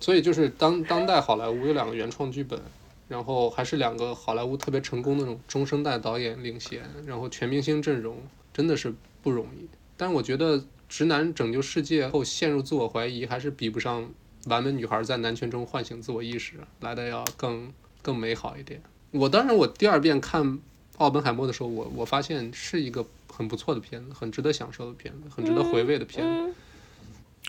[0.00, 2.62] 所以就是当当代好莱坞有两个原创剧本，
[3.08, 8.18] 然后还是两个好莱坞特别成功的那种中生代导演领衔，然后全明星阵容，
[8.52, 9.66] 真的是不容易。
[9.96, 14.02] 但是我觉得《直男拯救世界》后陷入自我怀疑，还是比不上
[14.48, 18.80] 《完美女孩在男权中唤醒自我意识》来的要更更美好一点。
[19.10, 20.44] 我当然，我第二遍看
[20.98, 26.54] 《奥本海默》的时候，我我发现是一个很不错的片子，很值得享受的片子，很值得回味的片子。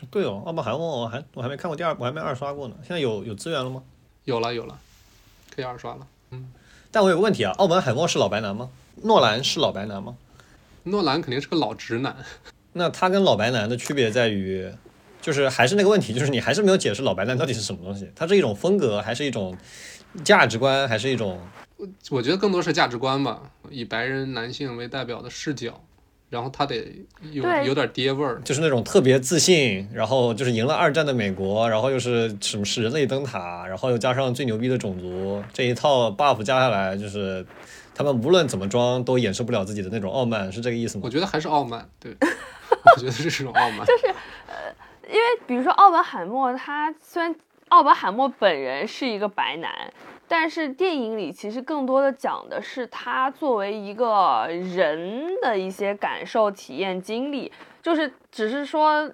[0.01, 2.75] 嗯，对哦，奥本海默我还我还没看过第二，我还没二刷过呢。
[2.81, 3.83] 现在有有资源了吗？
[4.23, 4.79] 有了有了，
[5.59, 6.07] 可以二刷了。
[6.31, 6.51] 嗯
[6.91, 8.69] 但我有个问题啊，澳门海默是老白男吗？
[9.03, 10.15] 诺兰是老白男吗？
[10.83, 12.15] 诺兰肯定是个老直男，
[12.73, 14.71] 那他跟老白男的区别在于，
[15.21, 18.09] 就是还是那个问题，就是你还是没有解释老白男到底是什么东西。
[18.15, 19.55] 它是一种风格，还是一种
[20.23, 21.39] 价值观，还是一种
[22.09, 25.79] 我觉得更多是价值观吧，以白人男性为代表的视角，
[26.29, 28.39] 然后他得有有点爹味儿。
[28.43, 37.45] 就是那种特别自信，然后就是赢了二战的美国，然后又是什么是人类灯塔，然后又加上最牛逼的种族，这一套 buff 加下来，就是
[37.93, 41.09] 他们无论怎么装都掩饰不了自己的那种傲慢，是这个意思吗我？
[41.09, 43.85] 觉得还是傲慢，对， 我觉得是这种傲慢。
[43.85, 44.07] 就是
[44.47, 44.55] 呃
[45.07, 47.35] 因为比如说奥本海默，他虽然
[47.69, 49.91] 奥本海默本人是一个白男，
[50.29, 59.11] 但是电影里其实更多的讲的是他作为一个人的一些感受、体验、经历，就是只是说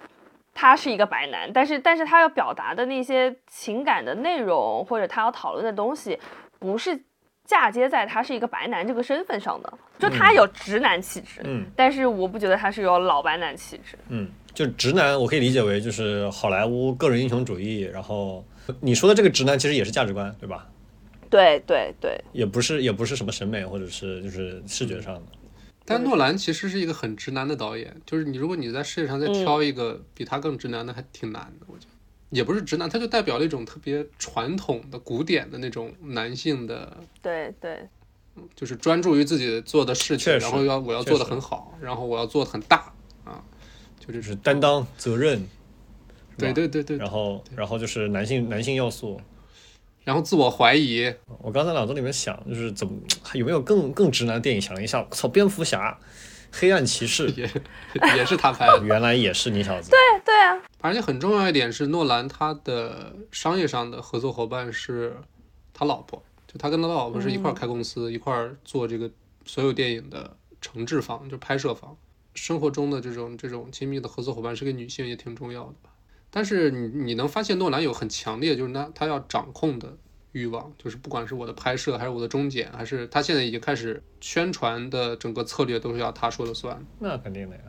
[0.54, 6.20] 他是一个白男，但是但是他要表达的那些情感的内容或者他要讨论的东西，
[6.60, 7.00] 不是
[7.46, 13.98] 嫁接在他是一个白男这个身份上的，就他有直男气质，嗯但是我不觉得他是有老白男气质。
[14.10, 18.44] 嗯，就直男，我可以理解为就是好莱坞个人英雄主义，然后
[18.82, 20.68] 你说的这个直男其实也是价值观，对吧？
[21.30, 25.22] 对对对，也不是也不是什么审美或者是就是视觉上的。
[25.88, 31.66] 但诺兰其实是一个很直男的导演，就是你如果你在世界上再挑一个比他更直男的，还挺难的。
[31.68, 31.92] 我觉得
[32.32, 37.88] 也不是直男，他就代表了一种特别传统的、古典的那种男性的，对对，
[38.56, 42.92] 就是专注于自己做的事情，然后要我要做的很好，然后我要做的很大
[43.24, 43.44] 啊，
[44.00, 44.34] 就是。
[44.38, 45.48] 担当责任，
[46.36, 49.22] 对对对对，然后然后就是男性男性要素。
[50.06, 52.94] 然后自我怀疑，我刚才脑子里面想，就是怎么
[53.34, 54.62] 有没有更更直男的电影？
[54.62, 56.00] 想了一下，操，蝙蝠侠、
[56.52, 57.50] 黑暗骑士， 也
[58.16, 58.80] 也是他拍的。
[58.86, 59.90] 原来也是你小子。
[59.90, 65.18] 对对啊，而且很重要一点是，诺兰他的商业上的合作伙伴是
[65.74, 69.10] 他老婆，就他跟他老婆是一块儿开公司，一块儿做这个
[69.44, 71.98] 所有电影的承制方，就拍摄方。
[72.36, 75.90] 生活中的这种这种亲密的合作伙伴是个女性，也挺重要的吧。
[76.36, 79.98] 但是你你能发现诺兰有很强烈，就是他他要掌控的
[80.34, 86.86] 欲望，就是不管是我的拍摄，还是我的终检，还是他现在已经开始宣传的整个策略都是要他说了算。
[87.00, 87.62] 那肯定的呀。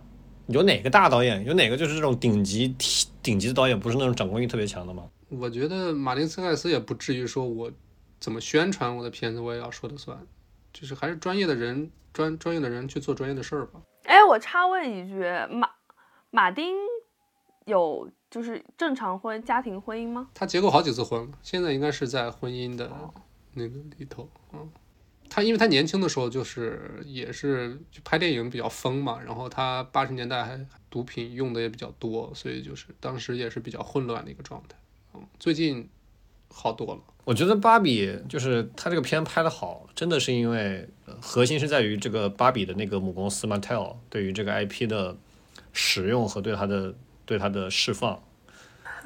[0.49, 2.75] 有哪个大导演，有哪个就是这种顶级
[3.23, 5.05] 顶级的导演，不是那种掌控欲特别强的吗？
[5.29, 7.71] 我觉得马丁斯盖斯也不至于说我
[8.19, 10.19] 怎么宣传我的片子我也要说的算，
[10.73, 13.81] 就是还是专业的人专专业的人去做专业的事儿吧。
[14.07, 15.71] 哎，我插问一句，马
[16.33, 16.75] 马丁
[17.67, 20.29] 有就是正常婚家庭婚姻吗？
[20.35, 22.91] 他结过好几次婚了，现在应该是在婚姻的
[23.55, 24.29] 那个里头。
[24.53, 24.69] 嗯，
[25.31, 30.59] 他因为他年轻的时候就是也是拍电影比较疯嘛，然后他八十年代还
[30.91, 34.77] 毒品用的也比较多，所以就是当时也是比较混乱的一个状态。
[35.15, 35.89] 嗯，最近
[36.51, 37.01] 好多了。
[37.25, 45.17] 我觉得芭比就是他这个片拍的好，真的是因为呃核心是在于这个芭比的那个母公司 Mattel 对于这个 IP 的
[45.73, 46.95] 使用和对它的
[47.27, 48.19] 对它的释放。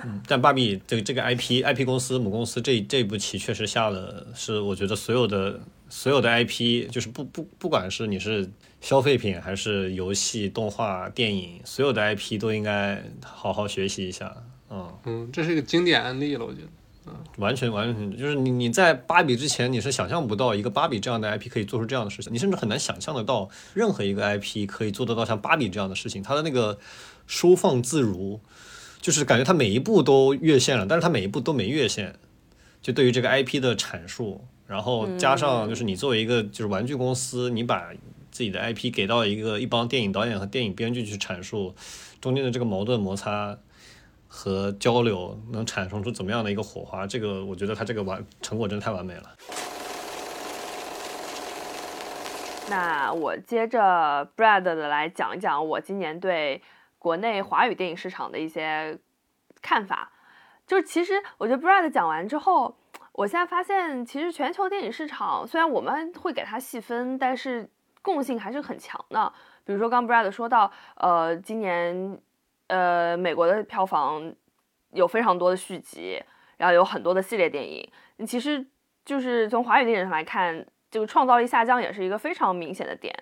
[0.05, 8.49] 嗯， 但芭比这个这个 IP IP 公司母公司这这步棋确实下了，是我觉得所有的所有的 IP 就是不不不管是你是
[8.81, 14.35] 消费品还是游戏、动画、电影，所有的 IP 都应该好好学习一下。
[14.71, 14.89] 嗯。
[15.05, 16.67] 嗯，这是一个经典案例了，我觉得。
[17.07, 26.23] 嗯完全完全就是你你在芭比之前你是想象不到一个芭比这样的 IP 可以做出这样的事情，你甚至很难想象得到任何一个 IP 可以做得到像芭比这样的事情。
[26.23, 26.79] 它的那个
[27.31, 28.41] 收放自如，
[29.01, 32.17] 就是感觉他每一步都越线了，但是他每一步都没越线。
[32.83, 37.93] 就对于这个 IP 的阐述，然后加上就是你作为一个就是玩具公司，你把
[38.33, 41.75] 自己的 IP 给到一个一帮电影导演和电影编剧去阐述
[42.21, 43.57] 中间的这个矛盾摩擦。
[44.33, 47.05] 和交流能产生出怎么样的一个火花？
[47.05, 49.23] 这个我觉得他这个完成果真的太完美了。
[52.69, 56.63] 那我接着 Brad 的来讲一讲我今年对
[57.01, 58.97] 国内华语电影市场的一些
[59.61, 60.13] 看法。
[60.65, 62.77] 就是其实我觉得 Brad 讲完之后，
[63.11, 67.69] 我现在发现，其实全球电影市场虽然我们会给它细分，但是
[68.01, 69.33] 共性还是很强的。
[69.65, 72.21] 比如说刚 Brad 说到，呃，今年。
[72.73, 74.33] 呃，美国的票房
[74.93, 76.23] 有非常多的续集，
[76.57, 77.91] 然后有很多的系列电影。
[78.25, 78.65] 其实
[79.05, 83.13] 就是从华语电影上来看，这个创造力下降也是一个非常明显的点。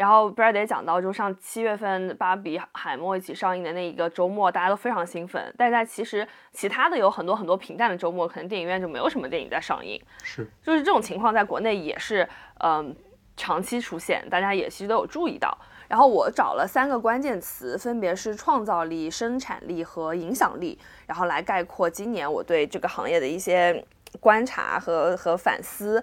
[0.00, 5.54] 然后 Brad 也讲到，就上七月份《芭比海默》一起上映的那一个周末，大家都非常兴奋。
[5.58, 10.00] 但在其实其他的有很多很多平淡的周末，可能电影院就没有什么电影在上映。
[10.22, 12.26] 是，就是这种情况在国内也是
[12.60, 12.96] 嗯
[13.36, 15.54] 长期出现，大家也其实都有注意到。
[15.86, 23.84] 然后我找了三个关键词，分别是创造力、生产力和影响力，然后来概括今年我对这个行业的一些
[24.18, 26.02] 观察和和反思。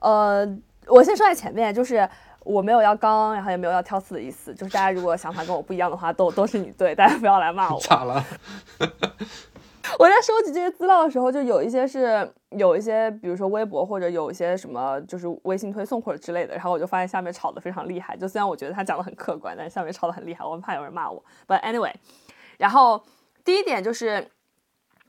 [0.00, 0.48] 呃，
[0.86, 2.08] 我先说在前面，就是
[2.44, 7.80] 我没有要刚，然后也没有要挑刺的意思，就是大家如果想法跟我不一样的话，都都是你对，大家不要来骂我。
[7.82, 8.24] 咋了？
[9.98, 16.54] 我在收集这些资料的时候，就有一些是有一些，比如说微博或者有一些什么，就是微信推送或者之类的。
[16.54, 18.16] 然后我就发现下面吵得非常厉害。
[18.16, 21.22] 就虽然我觉得他讲的很客观，但是下面吵得很厉害，我怕有人骂我。
[21.46, 21.92] But anyway，
[22.56, 23.04] 然后
[23.44, 24.26] 第一点就是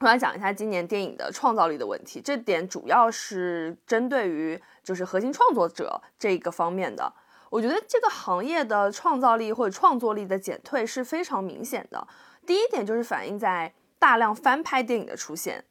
[0.01, 2.19] 我来讲一下今年电影的创造力的问题。
[2.19, 7.11] 这点主要是针对于就是核心创作者这个方面的。
[7.49, 12.07] 我觉得这个行业的创造力或者创作力的减退是非常明显的。
[12.45, 13.73] 第一点就是反映在。
[13.97, 15.63] 大量翻拍电影的出现，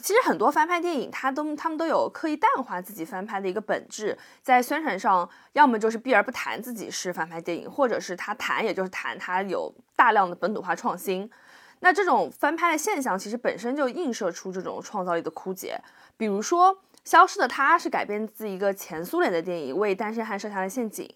[0.00, 11.28] 其实很多翻拍电影，它都他们都有刻意淡化自己翻拍的一个本质，在宣传上，要么就是避而不谈自己是翻拍电影，或者是他谈，也就是谈他有大量的本土化创新。
[11.80, 15.78] 那这种翻拍的现象，其实本身就映射出这种创造力的枯竭。
[16.16, 16.72] 比如说，
[17.06, 21.06] 《消失的她》是改编自一个前苏联的电影《为单身汉设下的陷阱》。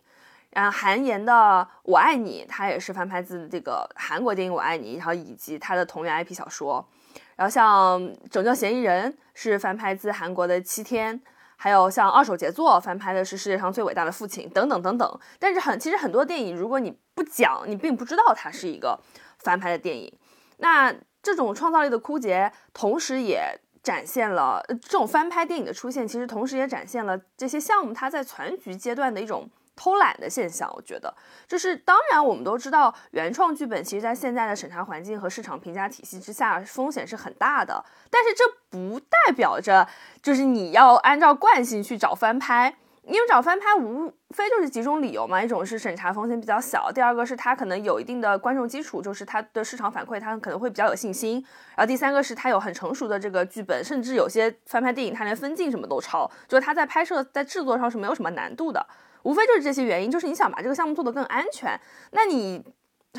[0.51, 1.33] 然后韩延的
[1.83, 6.89] 《我爱你》，它也是翻拍自这个韩国电影《我爱你》，然后以及他的同源 IP 小说。
[7.37, 8.01] 然后像
[8.31, 11.17] 《拯救嫌疑人》是翻拍自韩国的《七天》，
[11.57, 15.21] 还有像《二手杰作》翻拍的是《世界上最伟大的父亲》等等等等。
[15.39, 18.99] 但是很其实很多电影，如果你不讲，你并不知道它是一个
[19.39, 20.13] 翻拍的电影。
[20.59, 29.49] 那这种创造力的枯竭，同时也展现了这种翻拍电影的出现，其实同时也展现了这些项目它在全局阶段的一种。
[29.77, 31.15] 偷懒的现象，我觉得
[31.49, 37.83] 就是，当然我们都知道，原创剧本其实在现在的审查环境和市场评价体系之下，风险是很大的。
[38.11, 39.89] 但是这不代表着
[40.21, 51.45] 就是你要按照惯性去找翻拍，因为找翻拍无非就是几种理由嘛，一种是审查风险比较小，第二个是他可能有一定的观众基础，就是它的市场反馈它可能会比较有信心，
[51.77, 58.87] 然后第三个是他有很成熟的这个剧本，甚至有些翻拍电影它连分镜什么都抄，就是他在拍摄在制作上是没有什么难度的。
[59.23, 61.79] 无非就是这些原因，就是你想把这个项目做得更安全，
[62.13, 62.63] 那你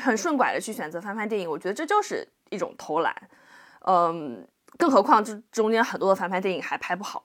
[0.00, 3.14] 很顺拐的去选择翻拍电影，我觉得这就是一种偷懒。
[3.86, 4.46] 嗯，
[4.78, 7.24] 更何况这中间很多的翻拍电影还拍不好。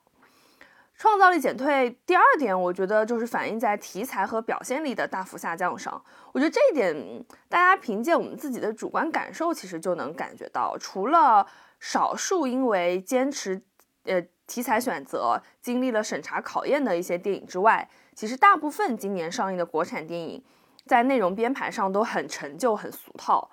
[0.97, 6.03] 创造力减退，第二点，我觉得就是反映在题材和表现力的大幅下降上。
[6.31, 11.45] 我觉得这一点，大家凭借我们自己的主观感受，其实就能感觉到，除了
[11.79, 13.61] 少数因为坚持
[14.05, 20.43] 呃题材选择经历了审查考验的一些电影之外，其实大部分今年上映的国产电影，
[20.87, 23.51] 在内容编排上都很陈旧、很俗套。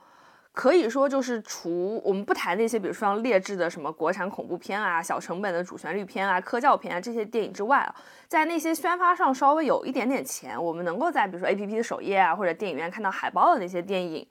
[0.54, 7.92] 可以说，就是除我们不谈那些，比如说像劣质的什么国产恐怖片啊、小成本的主旋律片啊、科教片啊这些电影之外啊，
[8.28, 14.24] 在那些宣发上稍微有一点点钱，我们能够在比如说 A P P 的首页啊或者电影院看到海报的那些电影，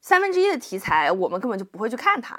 [0.00, 2.36] 三分之一的题材我们根本就不会去看它，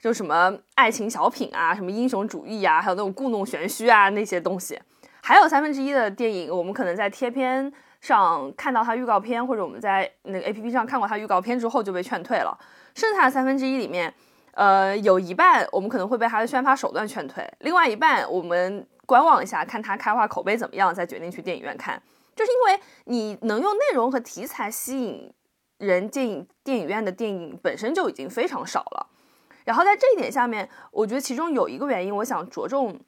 [0.00, 4.76] 就什么爱情小品啊、什么英雄主义啊，还有那种故弄玄虚啊那些东西，
[5.22, 7.72] 还有三分之一的电影，我们可能在贴片。
[8.00, 12.58] 上看到它预告片，或者我们在那个 A P P 上看过它预告片之后就被劝退了。
[12.94, 14.12] 剩下的三分之一里面，
[14.52, 22.02] 呃，有一半我们可能会被它的宣发手段劝退，另外一半我们观望一下，看它开画口碑怎么样，再决定去电影院看。
[22.34, 25.30] 就是因为你能用内容和题材吸引
[25.76, 29.06] 人进电影院的电影本身就已经非常少了。
[29.64, 32.98] 然后在这一点下面，我觉得其中有一个原因，我想着重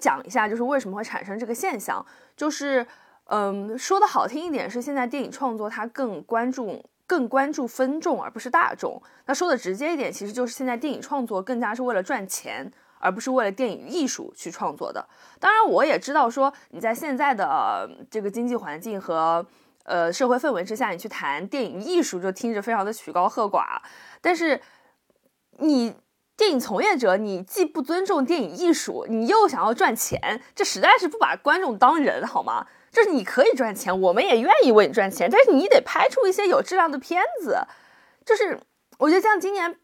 [0.00, 2.04] 讲一下，就是为什么会产生这个现象，
[2.36, 2.84] 就是。
[3.26, 9.00] 嗯，说的好听一点是现在电影创作它更关注更关注分众而不是大众。
[9.26, 15.06] 那说的直接一点，其实就是现在电影创作更加是为了赚钱，而不是为了电影艺术去创作的。
[15.38, 19.46] 当然，我也知道说你在现在的这个经济环境和
[19.84, 23.80] 呃社会氛围之下，你去谈电影艺术就听着非常的曲高和寡。
[24.20, 24.60] 但是
[25.58, 25.94] 你
[26.36, 32.66] 电影从业者，你既不尊重电影艺术，你又想要赚钱，这实在是不把观众当人，好吗？
[32.92, 37.58] 就是你可以赚钱，我们也愿意为你赚钱，但是你得拍出一些有质量的片子。
[38.24, 38.60] 就是
[38.98, 39.74] 我觉得像今年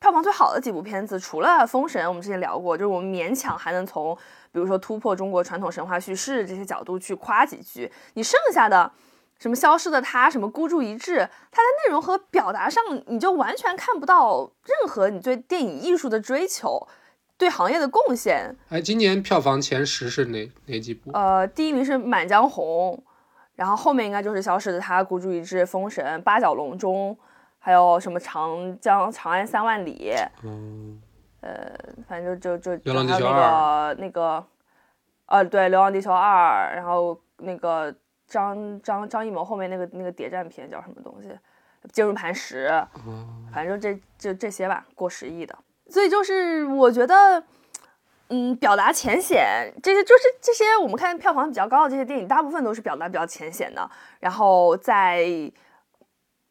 [0.00, 4.14] 票房最好的几部片子，除了《封神》，我们之前聊过，就是我们勉强还能从
[4.50, 7.90] 比如说突破中国传统神话叙事这些角度去夸几句。
[8.14, 8.90] 你剩下的
[9.38, 11.18] 什么《消失的她》、什么《孤注一掷》，
[11.52, 16.88] 它的内容和表达上，你就完全看不到任何你对电影艺术的追求。
[17.40, 21.10] 对行业的贡献，哎，今年票房前十是哪哪几部？
[21.14, 23.02] 呃，第一名是《满江红》，
[23.54, 27.16] 然后后面应该就是《消失的她》《孤注一掷》《封神》《八角笼中》，
[27.58, 30.12] 还有什么《长江长安三万里》。
[30.42, 31.00] 嗯，
[31.40, 31.72] 呃，
[32.06, 34.44] 反正就就就流浪地球二那个，
[35.24, 37.94] 呃，对，《流浪地球二》，然后那个
[38.26, 41.28] 张张张艺谋后面那个那个谍战片叫什么东西，
[41.90, 42.68] 《坚如磐石》。
[43.50, 45.56] 反正就这就这些吧，过十亿的。
[45.90, 47.42] 所以就是我觉得，
[48.28, 53.90] 嗯，表达浅显，这些就是这些我们看票房比较高的这些电影，大部分都是表达比较浅显的。
[54.20, 55.26] 然后在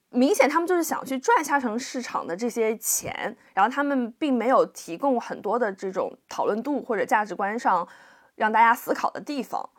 [0.10, 7.88] 明显他们就是想去赚下沉市场的这些钱，然后他们并没有提供很多的这种讨论度或者价值观上
[8.36, 9.70] 让大家思考的地方。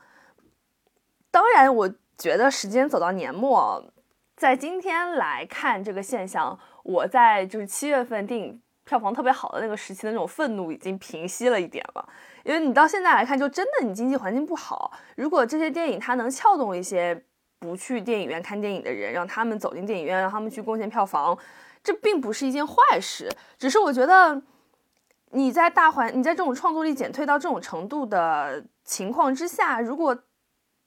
[1.30, 3.92] 当然，我觉得时间走到年末，
[4.36, 8.62] 在今天来看这个现象，我在就是七月份电影。
[8.90, 12.08] 票房特别好的那个时期的那种愤怒已经平息了一点了，
[12.42, 14.90] 因为你到现在来看，就真的你经济环境不好。
[15.14, 17.24] 如果这些电影它能撬动一些
[17.60, 21.38] 不去电影院看电影的人，让他们走进电影院，让他们去贡献票房，
[21.84, 23.30] 这并不是一件坏事。
[23.56, 24.42] 只是我觉得
[25.30, 30.18] 你在大环你在这种创作力减退到这种程度的情况之下，如果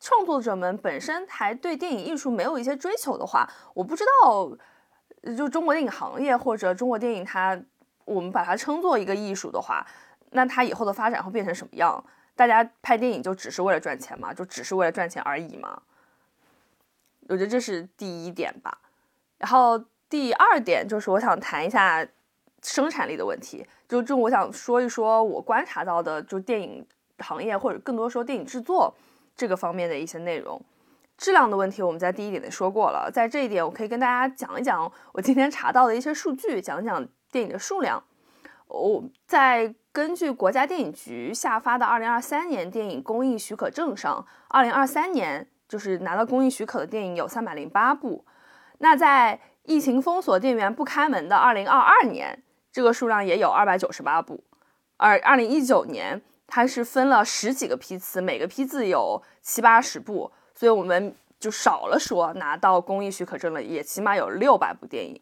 [0.02, 4.52] 创作者们本身还对电影艺术没有一些追求的话，我不知道
[5.38, 7.58] 就中国电影行业或者中国电影它。
[8.06, 9.86] 我们把它称作一个艺术的话，
[10.32, 12.04] 那它以后的发展会变成什么样？
[12.36, 14.34] 大家拍电影就只是为了赚钱吗？
[14.34, 15.80] 就只是为了赚钱而已吗？
[17.30, 18.76] 我觉得这是第一点吧。
[19.38, 19.78] 然后
[20.10, 22.04] 第二点就是我想谈一下
[22.64, 26.84] 生产力的问题，就就我想说一说我观察到的，就电影
[27.20, 28.94] 行业或者更多说电影制作
[29.36, 30.60] 这个方面的一些内容。
[31.16, 37.08] 质量的问题我们在第一点也说过了，在这一点我可以跟大家讲一讲我今天查到的一些数据，讲讲。
[37.34, 38.04] 电影的数量，
[38.68, 48.24] 我在根据国家电影局下发的二零二三年电影公映许可证上，二零二三年就是拿到公映许可的电影有三百零八部。
[48.78, 54.44] 那在疫情封锁电影院不开门的二零二二年，这个数量也有二百九十八部。
[54.98, 65.20] 而二零一九年，它是分了十几个批次，每个批次有七八十部，所以我们就少了说拿到公益许可证的也起码有六百部电影。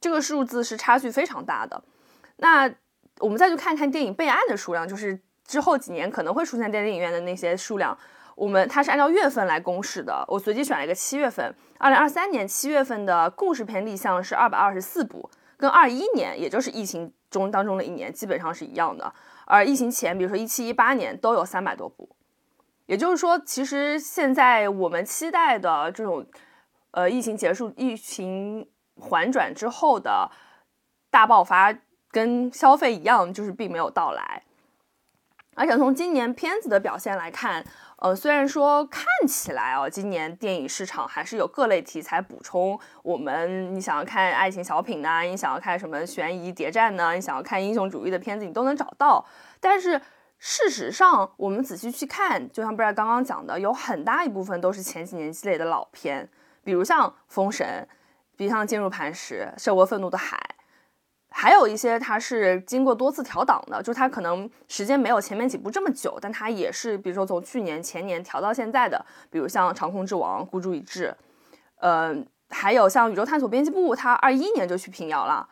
[0.00, 1.82] 这个数字是差距非常大的。
[2.36, 2.70] 那
[3.20, 7.96] 我们再去看看电影备案的数量，就是之后几年可能会出现在电影院的那些数量。
[8.34, 10.22] 我们它是按照月份来公示的。
[10.28, 19.10] 我随机选了一个七月份，二零二三年七月份的故事片立项是二百二十四部，跟二一年，也就是疫情中当中的一年，基本上是一样的。
[19.46, 22.10] 而疫情前，比如说一七一八年都有三百多部。
[22.84, 26.24] 也就是说，其实现在我们期待的这种，
[26.90, 28.68] 呃，疫情结束、疫情
[29.00, 30.30] 缓转之后的
[31.10, 31.74] 大爆发，
[32.10, 34.42] 跟消费一样，就是并没有到来。
[35.54, 37.64] 而且从今年片子的表现来看，
[37.96, 42.78] 呃，虽然说看起来哦，今年电影市场还是有各类题材补充。
[43.02, 49.24] 我们你想要看爱情小品呢，你想要看什么悬疑谍战呢，你想要看英雄主义的片子，你都能找到。
[49.58, 49.98] 但是
[50.38, 56.28] 事实上，我们仔细去看，就像 Brad 刚刚讲的，有很大一部分都是前几年积累的老片，
[56.62, 57.88] 比如像《封神》，
[58.36, 60.36] 比如像《坚如磐石》《涉过愤怒的海》。
[61.28, 71.14] 还有一些它是经过多次调档的，就是它可能时间没有前面几部这么久，但它也是，比如说从去年、前年调到现在的，比如像《长空之王》孤注一掷，
[71.80, 72.16] 呃，
[72.48, 75.46] 还有像《宇宙探索编辑部》，它二一年就去平遥了，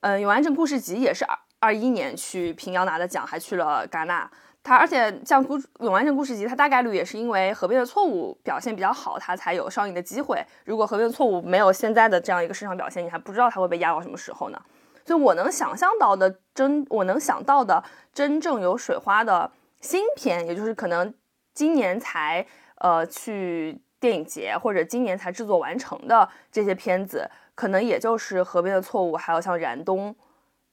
[0.00, 4.30] 嗯，《永安镇故事集》也是二二一年去平遥拿的奖，还去了戛纳。
[4.62, 10.44] 它而且像《孤永安镇故事集》，它大概率也是因为《河边的错误》表现比较好，它才有上映的机会。
[10.64, 14.60] 如果《河边的错误》没有现在的这样一个市场表现，你还不知道它会被压到什么时候呢？
[15.06, 17.82] 所以我能想象到的真，我能想到的
[18.12, 19.50] 真正有水花的
[19.80, 21.14] 新片，也就是可能
[21.54, 30.10] 今年才呃去电影节或者今年才制作完成的这些片子，可能也就是《河边的错误》，还有像《燃冬》，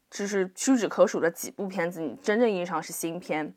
[0.10, 3.54] 这是屈指可数的几部片子，你真正意义上是新片。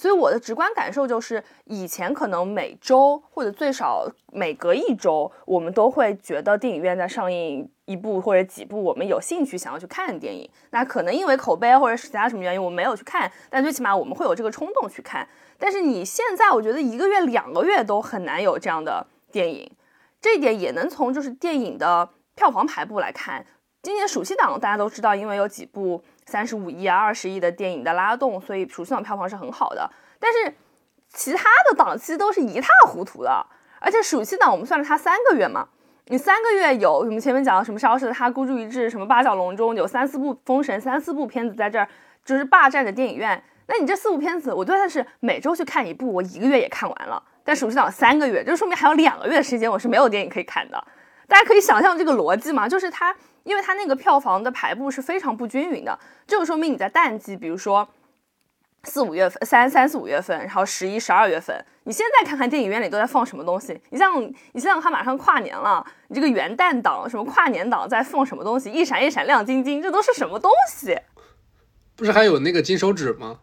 [0.00, 10.48] 所以我的直观感受就是，以前可能每周或者最少每隔一周，我们都会觉得电影院在上映一部或者几部我们有兴趣想要去看的电影。
[10.70, 15.28] 那可能因为口碑或者是其他什么原因，我们没有去看，但最起码我们会有这个冲动去看。
[15.58, 19.70] 但是你现在，我觉得一个月、两个月都很难有这样的电影。
[20.18, 23.44] 这一点也能从就是电影的票房排布来看。
[23.82, 26.02] 今年暑期档大家都知道，因为有几部。
[26.26, 29.90] 三十五亿啊，二十亿的电影的拉动，所以暑期档票房是很好的。
[30.20, 30.54] 但是
[31.08, 33.44] 其他的档期都是一塌糊涂的，
[33.80, 35.66] 而且暑期档我们算了它三个月嘛，
[36.06, 41.88] 你三个月有什么前面讲的什么消失的他孤注一掷，什么八角笼中有三四部封神，三四部片子在这儿
[42.24, 43.42] 就是霸占着电影院。
[43.66, 47.20] 那你这四部片子，我就算是每周去看一部，我一个月也看完了。
[47.42, 50.86] 但暑期档三个月，就说明还有两个月的时间我是没有电影可以看的。
[51.26, 53.16] 大家可以想象这个逻辑嘛，就是它。
[53.44, 57.88] 因为它那个票房的排布是非常不均匀的，这就说明你在淡季，比如说
[58.84, 63.78] 四五月份、三三四五月份，然后十一、十二月份，你现在看看电影院里都在放什么东西？
[63.90, 64.22] 你像
[64.52, 68.70] 你想想看，马上跨年了，你这个元旦档、什么跨年档在放什么东西？
[68.70, 70.98] 一闪一闪亮晶晶，这都是什么东西？
[71.96, 73.38] 不是还有那个金手指吗？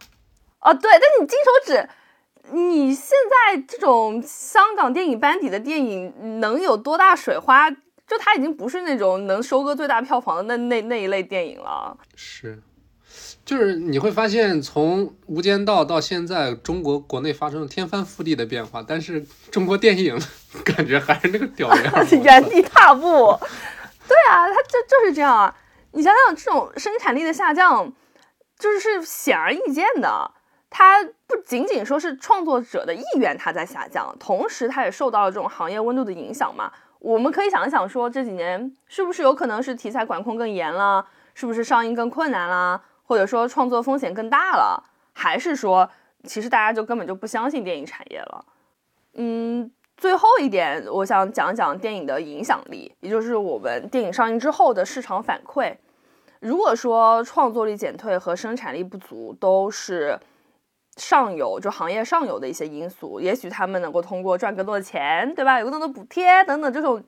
[0.60, 1.88] 哦，对，但是你金手指，
[2.52, 7.70] 你现在这种香港电影班底的电影能有多大水花？
[8.08, 11.96] 就它已经不是那种能收割最大票房的那那那一类电影了。
[12.16, 12.60] 是，
[13.44, 20.18] 就是你会发现，从《无间道》到现在，中国国内发生了天翻覆地的变化，但是中国电影
[20.64, 23.38] 感觉还是那个屌样，原 地踏步。
[24.08, 25.54] 对啊，它就就是这样啊。
[25.92, 27.92] 你想想，这种生产力的下降，
[28.58, 30.30] 就是显而易见的。
[30.70, 36.70] 它不仅仅说是创作者的意愿它在下降，同时它也受到了这种行业温度的影响嘛。
[37.00, 44.82] 我们可以想一想，说这几年是不是有可能是题材管控更严了，是不是上映更困难了，或者说创作风险更大了，
[45.12, 45.88] 还是说
[46.24, 48.44] 其实大家就根本就不相信电影产业了？
[49.14, 55.74] 嗯，最后一点，我想讲讲电影的影响力，也就是我们电影上映之后的市场反馈。
[56.40, 60.18] 如果说创作力减退和生产力不足都是。
[60.98, 65.58] 上游就行业上游的一些因素，也许他们能够通过赚更多的钱，对吧？
[65.58, 67.02] 有更多的补贴等等这种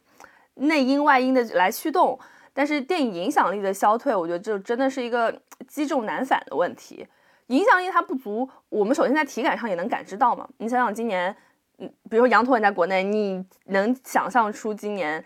[0.55, 2.19] 内因外因的来驱动。
[2.53, 7.07] 但是电影影响力的消退，我觉得这真的是一个积重难返的问题。
[7.47, 10.49] 影响力它不足，我们首先在体感上也能感知到嘛。
[10.59, 11.35] 你想想今年，
[11.79, 15.25] 嗯，比如说羊驼你在国内，你能想象出今年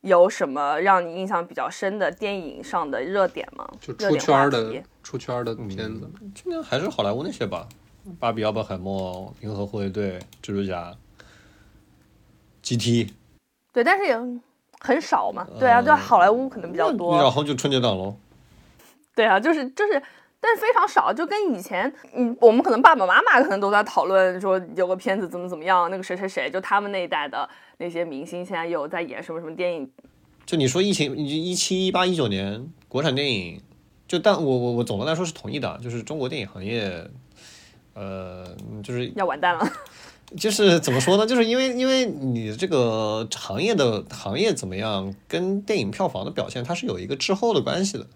[0.00, 3.68] 有什么让你印象比较深的电影上的热点吗？
[3.78, 7.68] 就出圈的出圈的片子，今年还是好莱坞那些吧。
[8.18, 10.96] 芭比、奥本海默、银河护卫队、蜘蛛侠、
[12.62, 13.10] GT，
[13.72, 14.16] 对，但是也
[14.78, 15.46] 很少嘛。
[15.58, 17.16] 对啊，对好莱坞可能比较多。
[17.16, 18.16] 然后就春节档喽。
[19.14, 20.02] 对啊，就是就是，
[20.40, 27.48] 但是非常少，就跟以前，嗯，我们可能爸爸妈妈可能都在讨论说有个片子怎么怎么样，那个谁谁谁，就他们那一代的
[27.78, 29.90] 那些明星现在有在演什么什么电影。
[30.44, 33.60] 就你说疫情，你一七、一八、一九年国产电影，
[34.06, 37.10] 就但我我我总的来说是同意的，就是中国电影行业。
[37.96, 38.46] 呃，
[38.84, 39.66] 就是要完蛋了，
[40.36, 41.26] 就是怎么说呢？
[41.26, 48.06] 就是因为因为你这个行业的行业怎么样，跟电影票房的表现它是有一个滞后的关系的。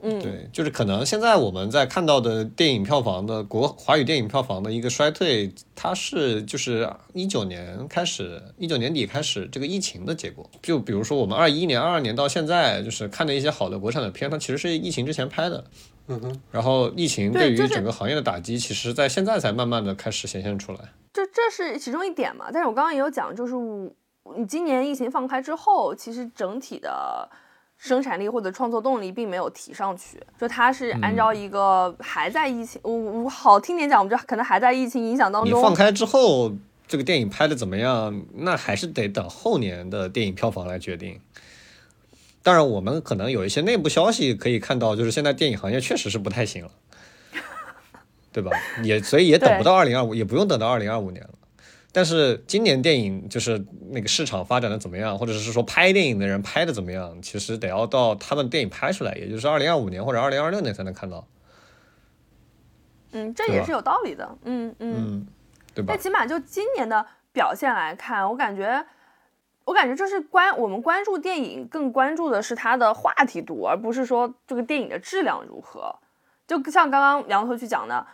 [0.00, 10.48] 嗯，对，就是可能现在我们在看到的电影票房的国华语电影票房的一个衰退，它是就是一九年开始，一九年底开始这个疫情的结果。
[10.62, 15.64] 就比如说我们二一年、二二年到现在，就是看的一些好的国产的片，它其实是疫情之前拍的。
[16.08, 20.78] 嗯哼，然后疫情对于整个行业的打击，其实在现在才慢慢的开始显现出来。
[21.12, 22.46] 这这是其中一点嘛。
[22.52, 27.28] 但是我刚刚也有讲，就是我你今年疫情放开之后，其实整体的
[27.76, 35.58] 生产力或者创作动力并没有提上去，就它是按照一个还在疫情，我、我好听点讲，我们就可能还在疫情影响当中。
[35.58, 36.52] 你放开之后，
[36.86, 41.20] 这个电影拍的怎么样，那还是得等后年的电影票房来决定。
[42.42, 46.70] 当然，我们可能有一些内部消息可以看到，就是现在电影行业确实是不太行了，
[48.32, 48.50] 对吧？
[48.82, 51.30] 也所以也等不到二零二五，也不用等到二零二五年了。
[51.90, 61.26] 但是今年电影就是那个市场发展的怎么样，或者是说拍电影的人拍的怎么样，其实得要到他们电影拍出来，也就是二零二五年或者二零二六年才能看到，
[63.12, 64.38] 嗯，这也是有道理的。
[64.44, 64.94] 嗯嗯。
[64.96, 65.26] 嗯，
[65.74, 65.98] 对吧但？
[65.98, 68.84] 起码就今年的表现来看，我感觉，
[69.68, 75.94] 我感觉这是关我们关注电影，更关注的是它的话题度，而不是说这个电影的质量如何。
[76.46, 78.06] 就像刚刚杨头去讲的，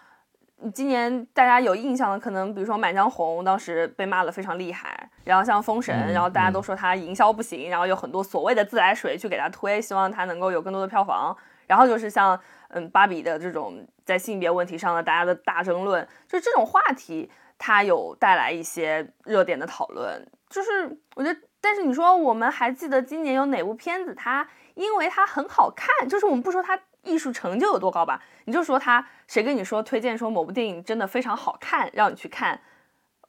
[0.75, 11.37] 今年大家有印象的，可能比如说《满江红》，当时被骂的非常厉害，然后像《封神》嗯然后大家都说它营销不行，然后有很多所谓的自来水去给它推，希望它能够有更多的票房。
[11.69, 12.37] 然后就是像
[12.71, 20.27] 嗯芭比的这种在性别问题上的大家的大争论，就这种话题，它有带来一些热点的讨论。
[20.55, 32.61] 就是我觉得，但是你说我们还记得今年有哪部片子，它因为它很好看，就是我们不说它艺术成就有多高吧，你就说它谁跟你说推荐说某部电影真的非常好看，让你去看，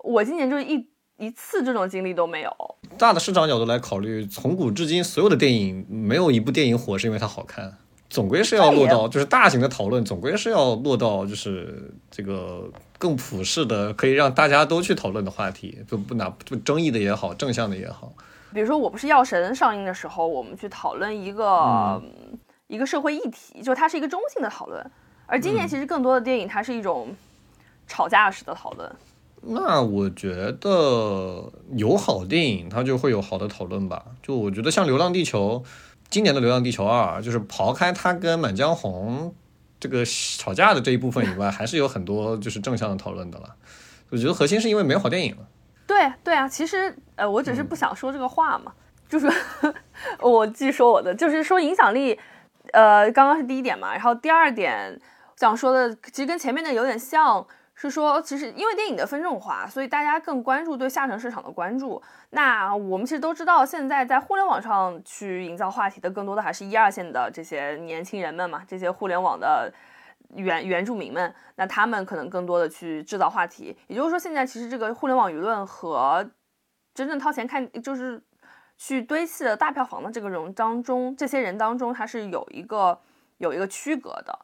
[0.03, 2.51] 我今年就一一次这种经历都没有。
[2.97, 7.79] 大的市场角度来考虑，从古至今所有的电影，没有一部电影火是因为它好看，
[8.15, 12.63] 总归是要落到就是大型的讨论，总归是要落到就是这个
[12.97, 18.13] 更普世的，可以让大家都去讨论的话题，就不拿不争议的也好，正向的也好。
[18.53, 22.01] 比如说，我不是《药神》上映的时候，我们去讨论一个、
[22.67, 24.91] 一个社会议题，就它是一个中性的讨论。
[25.25, 27.13] 而今年其实更多的电影，它是一种
[27.85, 28.89] 吵架式的讨论。
[29.41, 34.05] 那我觉得有好电影，它就会有好的讨论吧。
[34.23, 35.61] 就我觉得像《流浪地球》，
[36.09, 39.29] 今年的《流浪地球二》，就是刨开它跟《满江红》
[39.79, 43.55] 这个吵架的这一部分以外， 还是有很多就是正向的讨论的了。
[44.09, 45.47] 我觉得核心是因为没有好电影了。
[45.87, 48.73] 对对啊，其实呃，我只是不想说这个话嘛，
[49.09, 49.29] 就是
[50.21, 52.17] 我继续说我的，就是说影响力，
[52.71, 54.99] 呃，刚刚是第一点嘛，然后第二点
[55.35, 57.45] 想说的，其实跟前面的有点像，
[57.75, 62.01] 是说其实因为电影的分众化，所以大家更关注对下沉市场的关注。
[62.31, 69.71] 那我们其实都知道，现在在互联网上去营造话题的，更多的还是一二线的这些年轻人们嘛，这些互联网的。
[70.33, 76.27] 原原住民们，那他们可能更多的去制造话题，也就是说，现在其实这个互联网舆论和
[76.95, 78.21] 真正掏钱看，就是
[78.75, 82.99] 去堆砌的大票房的这个人当中，这些人当中，它是有一个
[83.37, 84.37] 有一个区隔的。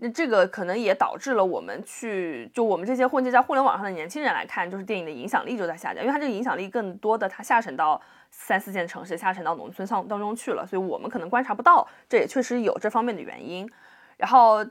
[0.00, 13.68] 那这个可能也导致了我们去，就我们这些混迹在互联网上的年轻人来看，就是电影的影响力就在下降，因为它这个影响力更多的它下沉到三四线城市，下沉到农村上当中去了，所以我们可能观察不到，这也确实有这方面的原因。
[14.16, 14.64] 然后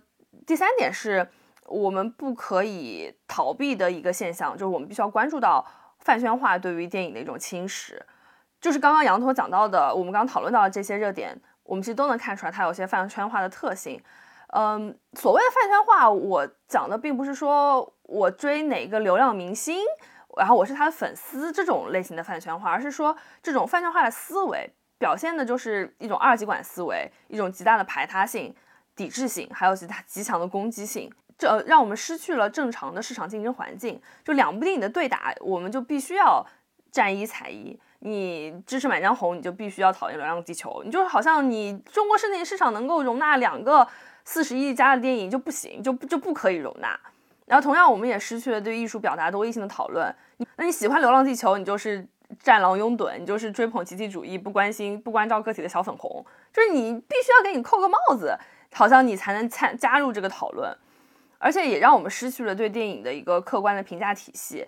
[0.45, 1.27] 第三点是
[1.65, 5.65] 我们不可以逃避的一个现象，就是我们必须要关注到
[5.99, 7.99] 饭圈化对于电影的一种侵蚀。
[8.61, 14.01] 就是刚刚羊驼讲到的，我们刚刚讨论到的这些热点，我们其实都能看出来它有些饭圈化的特性。
[14.47, 19.79] 嗯，所谓的饭圈化，我讲的并不是说我追哪个流量明星，
[20.37, 28.55] 然后我是他的粉丝这种类型的饭圈化，而是说这种饭圈化的思维表现的就是一种二极管思维，一种极大的排他性。
[28.95, 34.01] 抵制性，还有极大 极强的攻击性，这、让我们失去了正常的市场竞争环境。
[34.25, 36.43] 就两部电影的对打，我们就必须要
[36.91, 37.79] 战一踩一。
[37.99, 40.81] 你支持《满江红》，你就必须要讨厌《流浪地球》。
[40.83, 43.87] 你就好像你中国市内市场能够容纳两个
[44.29, 46.99] 四十亿加的电影就不行，就就不可以容纳。
[47.45, 50.13] 然后同样，我们也失去了对艺术表达多义性的讨论。
[50.57, 52.05] 那你喜欢《流浪地球》，你就是
[52.43, 58.37] 战狼拥趸，你就是追捧集体主义，不关心不关照个体的小粉红，就是你必须要给你扣个帽子。
[58.73, 60.77] 好像你才能参加入这个讨论，
[61.39, 64.67] 而且也让我们失去了对电影的一个客观的评价体系。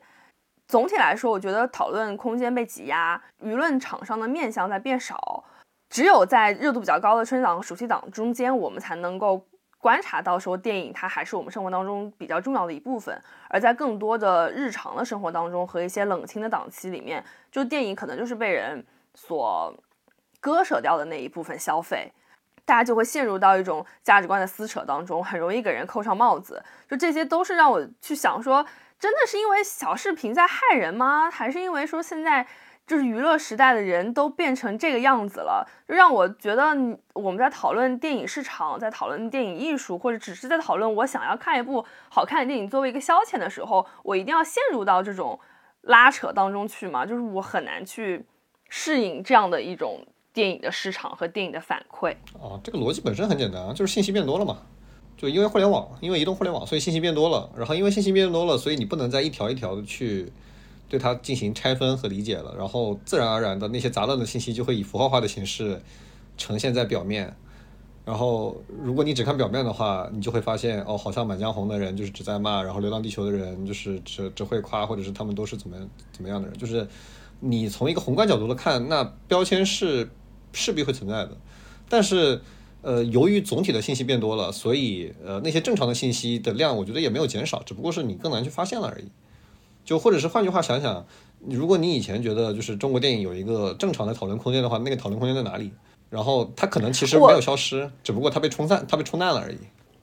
[0.70, 5.44] 总体来说，我觉得讨论空间被挤压，舆论场上的面向在变少。
[5.90, 9.44] 只有在热度比较高的春节档暑期档中间，我们才能够
[9.80, 13.20] 观察到说电影它还是我们生活当中比较重要的一部分。
[13.50, 18.86] 而在更多的日常的生活当中和一些冷清的档期里面，就电影可能就是被人
[19.16, 19.74] 所
[20.40, 22.12] 割舍掉的那一部分消费。
[22.66, 26.64] 大家就会陷入到一种价值观的撕扯当中，很容易给人扣上帽子。
[26.88, 28.64] 就这些都是让我去想说，
[29.00, 31.32] 真的是因为小视频在害人吗？
[31.32, 32.46] 还是因为说现在
[32.90, 36.76] 就是娱乐时代的人都变成这个样子了，就让我觉得
[37.14, 45.40] 我们在讨论电影市场，在讨论电影艺术，或者只是在讨论我想要看一部好看的电影作为一个消遣的时候，我一定要陷入到这种
[45.82, 47.06] 拉扯当中去嘛？
[47.06, 48.26] 就是我很难去
[48.70, 52.14] 适应这样的一种电影的市场和电影的反馈。
[52.42, 54.58] 啊，这个逻辑本身很简单啊，就是信息变多了嘛。
[55.16, 57.50] 就因为互联网，因为移动互联网，所以信息变多了。
[57.56, 60.32] 然后因为信息变多了，所以你不能再一条一条的去
[60.90, 62.54] 对它进行拆分和理解了。
[62.58, 65.82] 然后自然而然的那些杂乱的信息就会以符号化的形式
[66.38, 67.34] 呈现在表面。
[68.06, 75.78] 然后如果你只看表面的话，你就会发现哦，好像《满江红》的人就是只在骂，然后《流浪地球》的人就是只只会夸，或者是他们都是怎么
[76.12, 76.58] 怎么样的人。
[76.58, 76.88] 就是
[77.40, 80.10] 你从一个宏观角度来看，那标签是
[80.54, 81.38] 势必会存在的。
[81.88, 82.42] 但是，
[82.82, 89.06] 呃，由于总体的信息变多了，所以呃那些正常的信息的量，我觉得也没有减少，只不过是你更难去发现了而已。
[89.84, 91.06] 就或者是换句话想想，
[91.48, 95.74] 如果你以前觉得就是中国电影有一个正常的讨论空间的话，那个讨论空间在哪里？
[96.10, 99.58] 然后它可能其实没有消失，只不过它被冲散，它被冲淡了而已。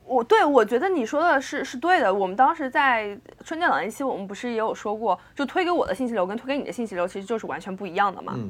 [0.05, 2.15] 我对我觉得你说的是是对的。
[2.15, 8.35] 我们当时在春节档一期，我们不是也有说过，就推给我的信息流跟推给你的信息流其实就是完全不一样的嘛。
[8.37, 8.49] 嗯，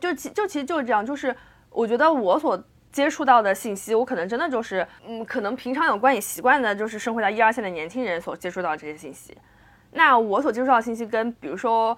[0.00, 1.36] 就其就其实就是这样，就是
[1.68, 2.58] 我觉得我所
[2.90, 9.36] 接触到的信息，我可能真的就是，嗯，可能平常有观影习惯的，就是生活在一二线的年轻人所接触到这些信息。
[9.96, 11.96] 那我所接触到的信息跟，比如说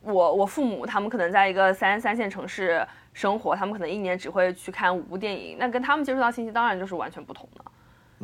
[0.00, 7.64] 我我父母他们可能在一个三三线城市生活，他们可能一年只会去看五部电影，那跟他们接触到信息当然就是完全不同的。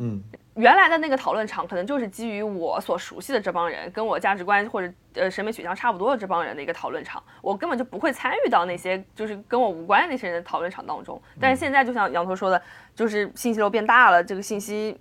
[0.01, 0.23] 嗯，
[0.55, 11.21] 原来的那个讨论场，可能就是基于我所熟悉的这帮人，跟我价值观或者呃审美取向差不多的这帮人的一个讨论场，我根本就不会参与到那些就是跟我无关的那些人的讨论场当中。
[11.39, 12.61] 但是现在，就像羊驼说的，
[12.95, 14.97] 就是信息流变大了，这个信息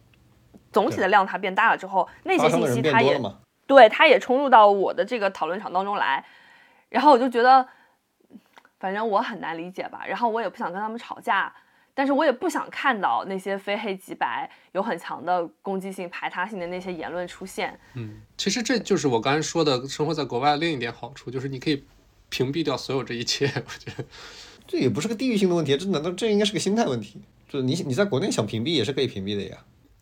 [0.72, 3.20] 总体的量它变大了之后，那些信息它也。
[3.69, 6.25] 对，他也冲入到我的这个讨论场当中来，
[6.89, 7.69] 然后我就觉得，
[8.81, 11.53] 反正我很难理解吧，然后我也不想跟他们吵架，
[11.93, 17.79] 但是我也不想看到那些非黑即白、有很强的攻击性、排他性的那些言论出现。
[17.93, 21.85] 嗯，其实这就是我刚才说的，生活在国外另一点好处，就是你可以
[22.31, 23.45] 屏蔽掉所有这一切。
[23.47, 24.05] 我觉得，
[24.66, 27.21] 这也不是个地域性的问题，这难道这应该是个心态问题？
[27.49, 29.59] 就是你你在国内想屏蔽也是可以屏蔽的呀。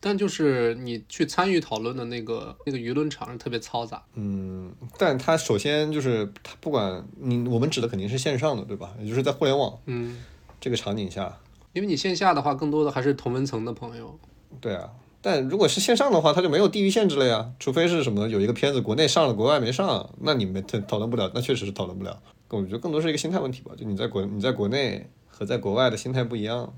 [0.06, 4.00] 但就是你去参与讨论的那个那个舆论场是特别嘈杂。
[4.14, 8.94] 嗯，但它首先就是它不管你我们指的肯定是线上的，对吧？
[9.00, 10.22] 也就是在互联网嗯，
[10.60, 11.36] 这个场景下，
[11.72, 14.16] 因为你线下的话，更多的还是同文层的朋友。
[14.60, 14.88] 对啊。
[15.20, 22.22] 但如果是线上的话，它就没有地域限制了呀，除非是什么有一个片子国内上了，国外没上，那你们讨讨论不了，那确实是讨论不了。
[22.50, 26.72] 我觉得更多是一个心态问题吧，就你在国你在国内和在国外的心态不一样，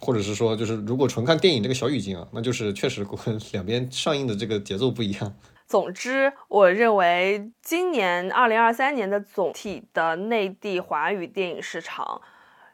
[0.00, 3.18] 或者是说，就是如果纯看电影这个小语境啊，那就是确实国
[3.52, 5.34] 两边上映的这个节奏不一样。
[5.66, 12.20] 总之，我认为今年二零二三年的总体的内地华语电影市场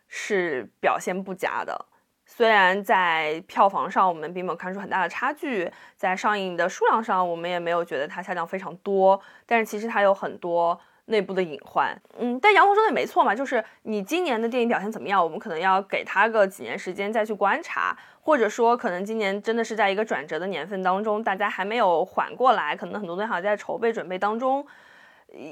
[0.09, 1.87] 是表现不佳的。
[2.27, 10.79] 虽然在票房上我们并没有看出很大的差距，在上映的数量上我们也没有觉得它下降非常多，但是其实它有很多
[11.13, 11.97] 内部的隐患。
[12.19, 24.67] 嗯，但杨红说的也没错嘛，就是你今年的电影表现怎么样，我们可能要给它个几年时间再去观察，或者说可能今年真的是在一个转折的年份当中，大家还没有缓过来，可能很多东西还在筹备准备当中，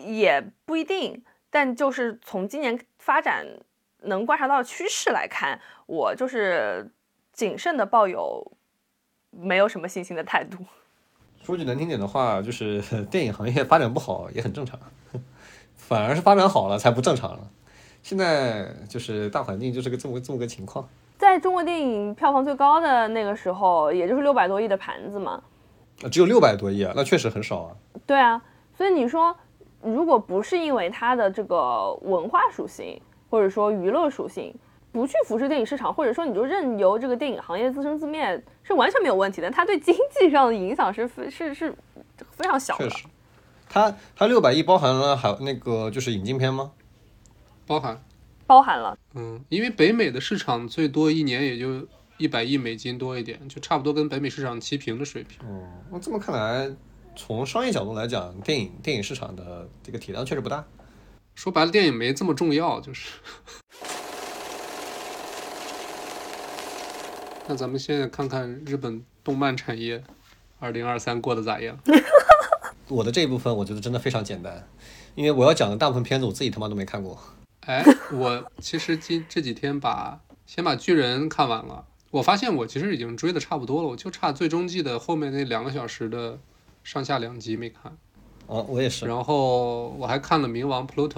[0.06, 1.22] 也不一定。
[1.50, 3.46] 但就是从今年发展
[4.02, 6.90] 能观察到的趋势来看，我就是
[7.32, 8.52] 谨慎的抱有
[9.30, 10.58] 没有什么信心的态度。
[11.42, 12.80] 说句难听点的话，就是
[13.10, 14.78] 电影行业发展不好也很正常，
[15.90, 17.40] 反而是发展好了才不正常了。
[18.00, 20.88] 现在就是大环境就是个这么这么个情况。
[21.18, 25.32] 在中国电影票房最高的那个时候，也就是六百多亿的盘子嘛。
[26.04, 27.76] 啊只有六百多亿啊，那确实很少啊。
[28.06, 28.40] 对啊，
[28.76, 29.34] 所以你说，
[29.82, 34.54] 如果不是因为它的这个文化属性，或者说娱乐属性，
[34.92, 39.50] 不去扶持电影市场，或者说你就任由这个电影行业自生自灭，是完全没有问题的。
[39.50, 41.74] 它对经济上的影响是非是是
[42.30, 42.96] 非常小的确。
[42.96, 43.06] 实，
[43.72, 46.72] 它它六百亿包含了还那个就是引进片吗？
[47.66, 48.02] 包含，
[48.48, 51.86] 包含了嗯，因为北美的市场最多一年也就
[52.18, 55.38] 一百亿美金多一点，就差不多跟北美市场齐平的水平。
[55.48, 55.62] 哦，
[55.92, 56.68] 那这么看来，
[57.14, 60.64] 从商业角度来讲，电影电影市场的这个体量确实不大。
[61.36, 63.10] 说白了，电影没这么重要，就是。
[67.46, 70.02] 那咱们现在看看日本动漫产业，
[70.58, 71.78] 二零二三过得咋样？
[72.90, 74.68] 我的这一部分我觉得真的非常简单，
[75.14, 77.18] 因为我要讲的大部分片子我自己他妈都没看过。
[77.60, 81.86] 哎，我其实今这几天把《先把巨人看完了。
[82.10, 86.38] 我发现我其实已经追的差不多了，我就差最终季的后面那两个小时的
[86.82, 87.96] 上下两集没看。
[88.46, 89.06] 哦，我也是。
[89.06, 91.08] 然后我还看了《冥王 Pluto》。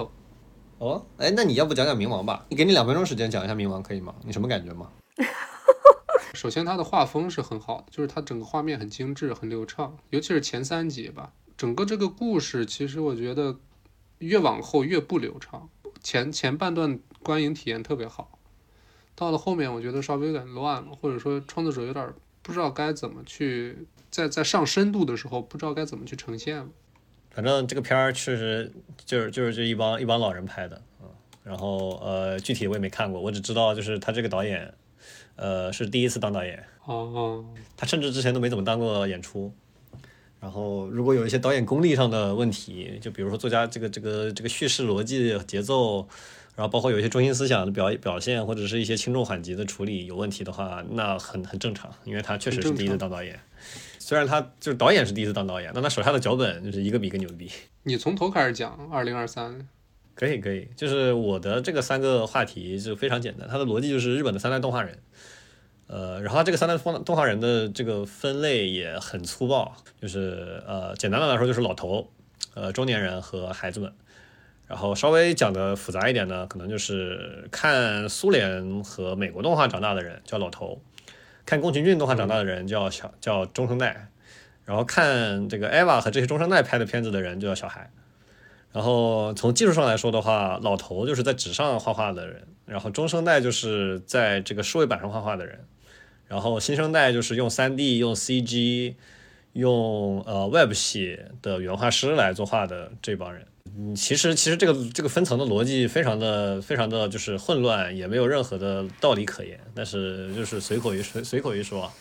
[0.78, 2.44] 哦，哎，那你要不讲讲冥王吧？
[2.50, 4.14] 你给你两分钟时间讲一下冥王可以吗？
[4.24, 4.88] 你什么感觉吗？
[6.34, 11.32] 首先，它的画风是很好的，就是它整个画面很精致、很流畅，尤其是前三集吧。
[11.56, 13.56] 整个这个故事，其实我觉得
[14.18, 15.68] 越往后越不流畅。
[16.02, 18.38] 前前半段观影体验特别好，
[19.14, 26.68] 到了后面我觉得稍微有点乱了，或者说创作者有点不知道该怎么去在在上深度的时候不知道该怎么去呈现了。
[27.30, 28.72] 反正这个片儿确实
[29.04, 31.08] 就是就是这一帮一帮老人拍的，嗯，
[31.44, 34.74] 然后呃具体我也没看过，我只知道就是他这个导演，
[35.36, 37.44] 呃是第一次当导演，哦，
[37.76, 39.54] 他甚至之前都没怎么当过演出。
[40.42, 46.00] 然后如果有一些导演功力上的问题，就比如说作家这个这个这个叙事逻辑节奏，
[46.56, 53.38] 然后包括有一些中心思想的表表现，或者是一些轻重缓急的处理有问题的话，那很很正常，因为他确实是第一次当导演。
[54.00, 57.48] 虽然他就是导演是第一次当导演，但他手下的脚本就是一个比一个牛逼。
[57.84, 59.68] 你从头开始讲，二零二三，
[60.16, 64.98] 可以可以，就是我的这个三个话题就非常简单，它的逻辑就是日本的三代动画人，
[65.86, 72.08] 呃，然后他这个三代动动画人的这个分类也很粗暴，就是呃，简单的来说就是老头，
[72.54, 73.92] 呃，中年人和孩子们，
[74.66, 80.80] 然后稍微讲的复杂一点呢，可能就是看苏联和美国动画长大的人叫老头。
[81.44, 84.08] 看宫崎骏动画长大的人叫小叫中生代，
[84.64, 87.90] 然后看这个 EVA 和这些中生代拍的片子的人就叫小孩。
[88.72, 95.66] 然后从技术上来说的话，老头就是在纸上画画的人，然后中生代就是在这个数位板上画画的人，
[96.32, 98.94] 然后新生代就是用 3D、用 CG、
[99.52, 103.46] 用呃 Web 系的原画师来作画的这帮人。
[103.76, 109.60] 嗯，其实其实这个这个分层的逻辑非常的非常的就是混乱，也没有任何的道理可言。
[109.74, 111.92] 但是就是随口一随随口一说。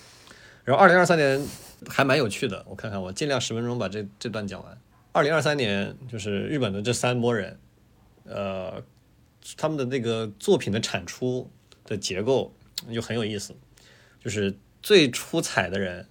[0.64, 1.46] 然后二零二三年
[1.90, 4.78] 还蛮有趣的，我看看我尽量十分钟把这这段讲完。
[5.12, 7.60] 二零二三年就是日本的这三波人，
[8.24, 8.82] 呃，
[9.58, 11.52] 他们的那个作品的产出
[11.84, 12.54] 的结构
[12.94, 13.54] 就很有意思，
[14.24, 16.08] 就是最出彩的人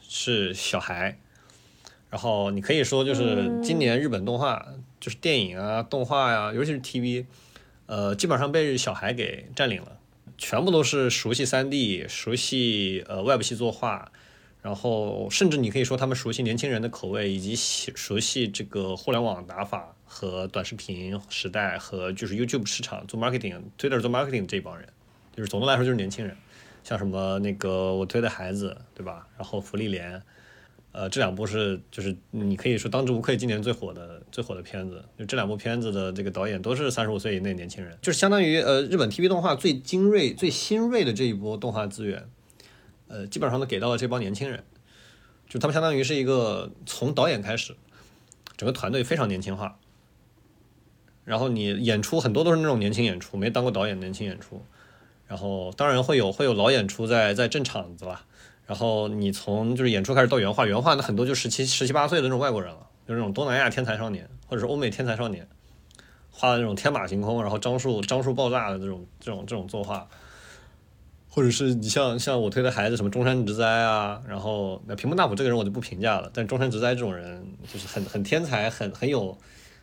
[0.00, 1.18] 是小孩。
[2.08, 4.66] 然后你可以说，就是今年日本动画，
[4.98, 7.24] 就是电影啊、动画呀，尤其是 TV，
[7.86, 9.96] 呃，基本上被小孩给占领了，
[10.36, 14.10] 全部都是熟悉 3D、熟悉呃 Web 系作画，
[14.60, 24.88] 然后甚至你可以说他们熟悉年轻人的口味，以及熟悉这个互联网打法和短视频时代和就是 YouTube 市场做 marketing、Twitter 做 marketing 这帮人，
[25.36, 26.36] 就是总的来说就是年轻人，
[26.82, 29.26] 像什么那个我推的孩子，对吧？
[29.36, 30.22] 然后福利连。
[30.92, 42.28] 呃，这两部是就是你可以说当之无愧今年最火的最火的片子，就这两部片子的这个导演都是三十五岁以内年轻人，就是相当于呃日本 TV 动画最精锐、最新锐的这一波动画资源，
[43.06, 44.64] 呃，基本上都给到了这帮年轻人，
[45.48, 47.76] 就他们相当于是一个从导演开始，
[48.56, 49.78] 整个团队非常年轻化，
[51.24, 54.60] 然后你演出很多都是那种年轻演出，没当过导演年轻演出，
[55.30, 58.26] 然后当然会有会有老演出在在镇场子吧。
[58.66, 65.46] 然后你从就是演出开始到原画，原画那很多就十七十七八岁的那种外国人了，就那种东南亚天才少年，或者是欧美天才少年，
[66.30, 70.08] 画的那种天马行空，然后张数张数爆炸的这种这种这种作画，
[71.28, 79.36] 或者是你像像我推的孩子什么中山直哉啊，然后那平幕大辅这个人我就不评价了，但中山直哉这种人就是很很天才，很很有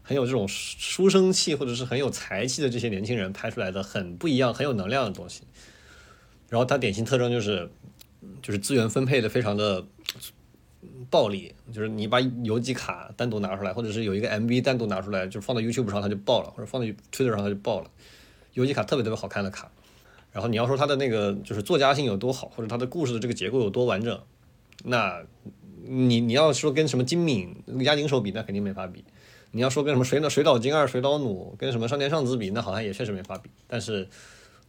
[0.07, 5.43] 很有这种书生气或者是很有才气的这些年轻人拍出来的很不一样、很有能量的东西，
[6.49, 7.69] 然后它典型特征就是。
[8.41, 9.85] 就是资源分配的非常的
[11.09, 17.89] 暴力，就是你把游记卡单独拿出来，或者是有一个 MV 单独拿出来，就放到 YouTube 上它就爆了，或者放在 Twitter 上它就爆了。
[18.53, 19.71] 游记卡特别特别好看的卡，
[20.31, 24.19] 然后你要说它的那个就是作家性有多好，或者它的故事的这个结构有多完整，
[24.83, 25.21] 那
[25.85, 29.03] 你你要说跟什么金敏押井守比，那肯定没法比。
[29.51, 33.49] 你要说跟什么水岛水岛精二、水岛努跟什么上田尚子比，那好像也确实没法比。
[33.67, 34.07] 但是，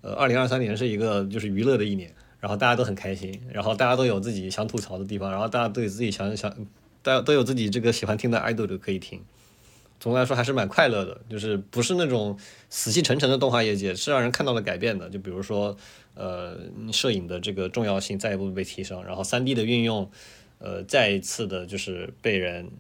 [0.03, 2.14] 呃，二零二三年是一个就是娱乐的一年。
[2.41, 6.49] 然后大家都很开心，然后大家都有自己想吐槽的地方，然后大家都有自己想想，
[7.03, 9.20] 大家都有自己这个喜欢听的 idol 可以听。
[9.99, 12.39] 总的来说还是蛮快乐的，就是不是那种
[12.70, 15.11] 死气沉沉的动画业界，是让人看到了改变的。
[15.11, 15.76] 就比如说，
[16.14, 16.57] 呃，
[16.93, 20.09] 摄影的这个重要性再一步被提升，然后 3D 的运用，
[20.61, 22.70] 呃，再一次的就是被人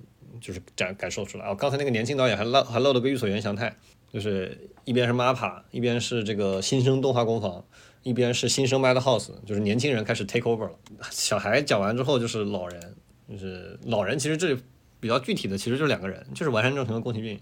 [0.40, 1.46] 就是感感受出来。
[1.46, 3.76] 哦，刚才那个年轻导演还漏还漏了个玉所原祥太，
[4.12, 7.64] 就是一边是 MAPA，一边是这个新生动画工坊。
[8.04, 10.78] 一边是新生 Madhouse，就是年轻人开始 take over 了。
[11.10, 12.94] 小孩讲完之后就是老人，
[13.28, 14.18] 就是老人。
[14.18, 14.56] 其实这
[15.00, 17.38] 比较具体的，其实就是两个人，就是完山正成和宫崎骏，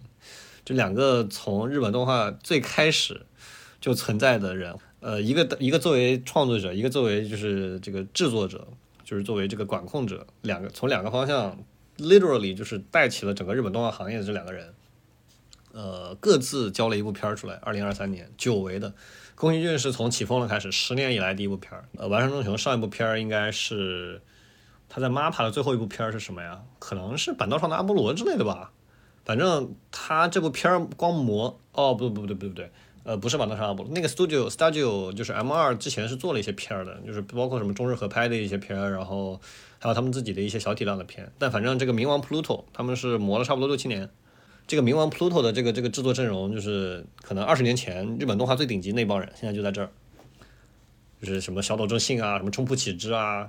[0.64, 3.26] 这两个从日本动画最开始
[3.80, 4.74] 就存在的人。
[5.00, 8.66] 呃，一个一个作为创作者，一个作为就是这个制作者，
[9.04, 11.56] 就是作为这个管控者，两个从两个方向
[11.98, 14.74] ，literally 就是带起了整个日本动画行业的这两个人，
[15.72, 18.94] 呃，各自交了一部片儿出来，二零二三年久违的。
[19.34, 21.84] 宫崎骏是从起风了开始，十年以来第一部片儿。
[21.98, 24.22] 呃，完胜中雄上一部片儿应该是
[24.88, 26.62] 他在 MAPPA 的最后一部片儿是什么呀？
[26.78, 28.72] 可能是板道上的阿波罗之类的吧。
[29.24, 32.70] 反正他这部片儿光磨哦，不不不对不对不对，
[33.06, 39.40] 呃，不是板道上阿波罗，那个 Studio Studio 就是 M 二之前是做了一些片儿的，就是包括什么中日合拍的一些片儿，然后
[39.78, 41.30] 还有他们自己的一些小体量的片。
[41.38, 44.10] 但反正这个冥王 Pluto 他们是磨了差不多六七年。
[44.66, 49.88] 这个冥王 Pluto 的这个这个制作阵容，就是可能二十年前日本动画最顶级那帮人，现在就在这儿，
[51.22, 53.48] 就是什么小岛正信啊，什么冲浦启之啊，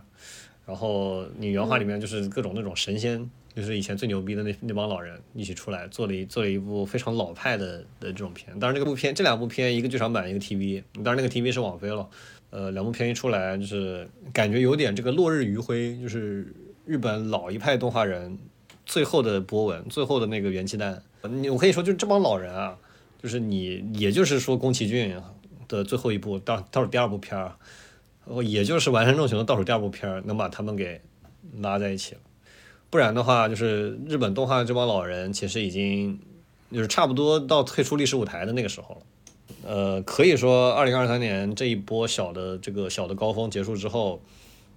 [0.68, 3.28] 然后你原画里面就是各种那种神仙，
[3.58, 8.48] 就是以前最牛逼的那那帮老人一起出来做了一做了一部非常老派的的这种片。
[8.60, 12.08] 当然这个部片这两部片一个剧场版一个 TV，当然那个 TV 是网飞了，
[12.52, 16.54] 呃，两部片一出来就是感觉有点这个落日余晖，就是
[16.86, 18.38] 日本老一派动画人。
[18.86, 22.78] 最后的波纹，最后的那个元气弹，你我可以说，就这帮老人啊，
[23.22, 25.14] 就是你，也就是说宫崎骏
[25.68, 27.54] 的最后一部倒倒数第二部片儿，
[28.42, 31.02] 也就是完胜正雄的倒数第二部片儿，能把他们给
[31.60, 32.22] 拉在一起了。
[32.90, 36.20] 不然的话，就是日本动画这帮老人其实已经
[36.72, 39.02] 就是差不多到退出历史舞台的那个时候了。
[39.66, 44.22] 呃，可以说，二零二三年这一波小的这个小的高峰结束之后，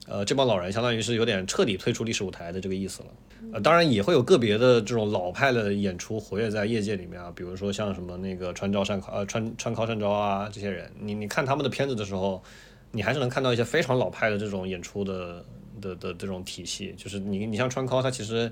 [0.09, 3.09] 呃，这帮老人相当于是有点彻底退出历史舞台的这个意思了。
[3.53, 12.43] 呃，当然也会有个别的这种老派的演出活跃在业界里面啊，比如说像什么那个川昭善考呃川川考善昭啊这些人，你你看他们的片子的时候，
[12.91, 15.45] 你还是能看到一些非常老派的这种演出的
[15.81, 16.95] 的的这种体系。
[16.97, 18.51] 就是你你像川考，他其实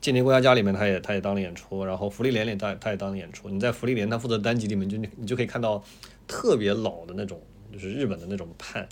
[0.00, 3.48] 间谍过家家里面他也他也当了演出，然后福利连里他他也当了演出。
[3.48, 5.82] 你在福利连他负责单集里面就你就可以看到
[6.26, 7.40] 特别老的那种，
[7.72, 8.88] 就是日本的那种判，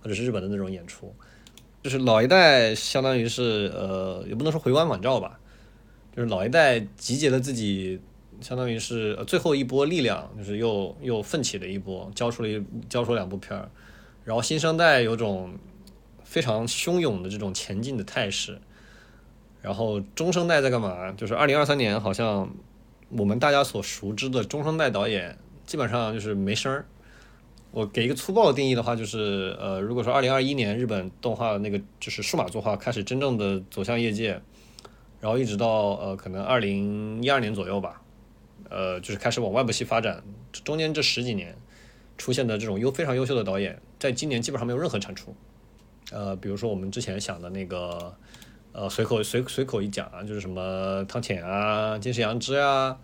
[0.00, 1.14] 或者是日本的那种演出。
[1.82, 5.38] 就是老一代相当于是呃，也不能说回光返照吧，
[6.14, 7.98] 就是老一代集结了自己，
[8.40, 13.68] 相当于是最后一波力量，就是又又奋起了一波，交出了一交出两部片儿，
[14.24, 15.52] 然后新生代有种
[16.32, 18.58] 非常汹涌的这种前进的态势，
[19.60, 21.12] 然后中生代在干嘛？
[21.12, 22.50] 就是二零二三年好像
[23.10, 26.86] 我们大家所熟知的中生代导演基本上就是没声儿。
[27.70, 34.40] 我给一个粗暴的定义的话，就是呃，如果说二零二一年日本动画那个就是数码作画开始真正的走向业界，
[35.20, 38.00] 然后一直到呃可能二零一二年左右吧，
[38.70, 40.24] 呃，就是开始往外部系发展，
[40.64, 41.54] 中间这十几年
[42.16, 45.34] 出现的这种优非常优秀的导演，在今年基本上没有任何产出，
[46.12, 48.14] 呃，比如说我们之前想的那个，
[48.72, 52.96] 呃，随口随随口一讲啊，就是什么汤浅啊、金石阳之啊。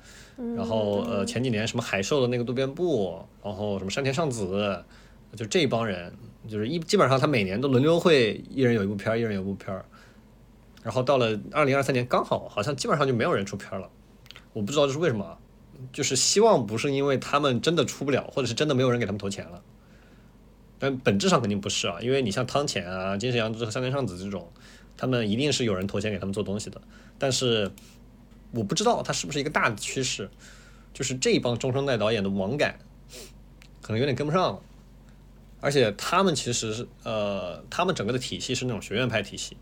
[0.56, 4.84] 然后呃前几年什么海兽的那个渡边步，然后什么山田尚子，
[5.34, 6.12] 就这一帮人，
[6.46, 9.84] 就是一基本上他每年都轮流会一人有一部片儿，一人有一部片儿。
[10.84, 13.90] 然后到了二零二三年，刚好好像基本上就没有人出片了，
[14.52, 15.36] 我不知道这是为什么，
[15.92, 19.60] 就是希望不是因为他们真的出不了，或者是真的没有人给他们投钱了。
[20.78, 24.50] 但本质上肯定不是啊，因为你像汤浅啊、金石阳之和山田尚子这种，
[24.96, 26.80] 他们一定是有人投钱给他们做东西的，
[27.18, 27.70] 但是。
[28.50, 30.30] 我不知道它是不是一个大的趋势，
[30.94, 32.78] 就是这帮中生代导演的网感
[33.82, 34.58] 可能有点跟不上，
[35.60, 39.54] 而且他们其实是呃，他们整个的体系是那种学院派体系，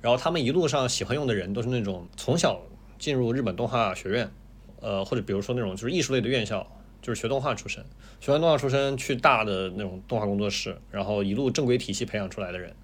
[0.00, 2.62] 然后他们一路上喜欢用的人都是那种从小
[2.98, 4.32] 进入日本动画学院，
[4.80, 6.66] 呃，或者比如说那种就是艺术类的院校，
[7.02, 7.84] 就是学动画出身，
[8.20, 12.74] 学完动画出身去大的那种动画工作室，然后一路正规体系培养出来的人，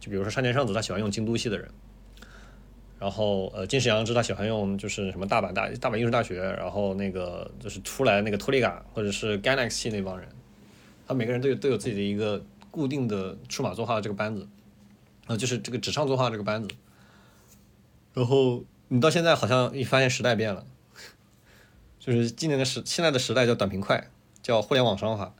[0.00, 1.68] 就比如说山田尚子，他喜欢用京都系的人。
[2.98, 10.28] 然后，呃，金石阳之他喜欢用就是什么大阪大大阪艺术大学，然后那个就是出来那个托利嘎或者是 Gainax 那帮人，
[11.04, 14.46] 他每个人都有都有自己的一个固定的数码作画的这个班子，
[15.26, 16.68] 呃，就是这个纸上作画这个班子。
[18.14, 20.64] 然后你到现在好像一发现时代变了，
[22.04, 24.10] 就是今年的时现在的时代叫短平快，
[24.42, 25.32] 叫互联网商法。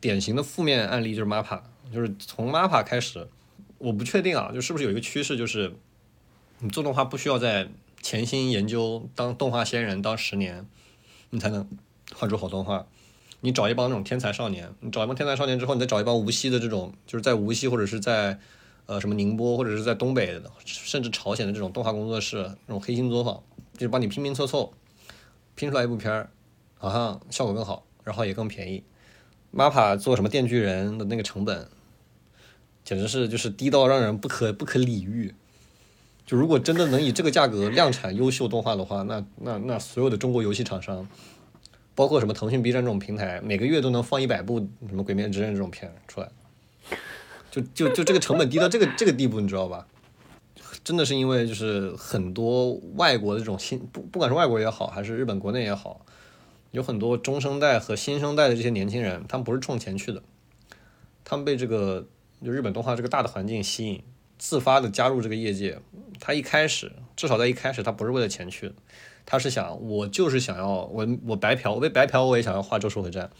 [0.00, 1.62] 典型的负面案例就是 MAPPA，
[1.92, 3.26] 就是从 MAPPA 开始，
[3.78, 5.74] 我不确定啊，就是不是有一个趋势就是。
[6.62, 7.68] 你做动画不需要在
[8.02, 10.66] 潜心研究当动画仙人当十年，
[11.30, 11.66] 你才能
[12.14, 12.84] 画出好动画。
[13.40, 18.38] 你找一帮那种天才少年，你找一帮天才少年之后，你再找一帮无锡的这种，就是在无锡或者是在
[18.84, 22.36] 呃什么宁波或者是在东北，甚至朝鲜的这种动画工作室，
[22.66, 24.70] 那种黑心作坊，就是帮你拼拼凑凑
[25.60, 26.30] 拼出来一部片儿，
[26.78, 28.82] 好像效果更好，然后也更便宜。
[29.54, 31.68] MAPA 做什么电锯人的那个成本，
[32.82, 35.34] 简直是就是低到让人不可不可理喻。
[36.24, 41.06] 就如果真的能以这个价格量产优秀动画的话，那那那所有的中国游戏厂商，
[41.94, 46.30] 包括什么腾讯、B 站这种平台，每个月都能放一百部什么《鬼灭之刃》这种片出来，
[47.50, 49.86] 就就就这个成本低到这个这个地步，你知道吧？
[50.82, 56.04] 真的是因为就是很多外国的这种新不不管是外国也好，还是日本国内也好，
[56.70, 60.22] 有很多中生代和新生代的这些年轻人，他们不是冲钱去的，
[61.24, 62.06] 他们被这个
[62.42, 64.02] 就日本动画这个大的环境吸引，
[64.38, 65.78] 自发的加入这个业界。
[66.18, 68.74] 他一开始至少在一开始，他不是为了钱去的，
[69.26, 73.30] 他是想我就是想要我我白嫖，我被白嫖我也想要画《咒术回战》。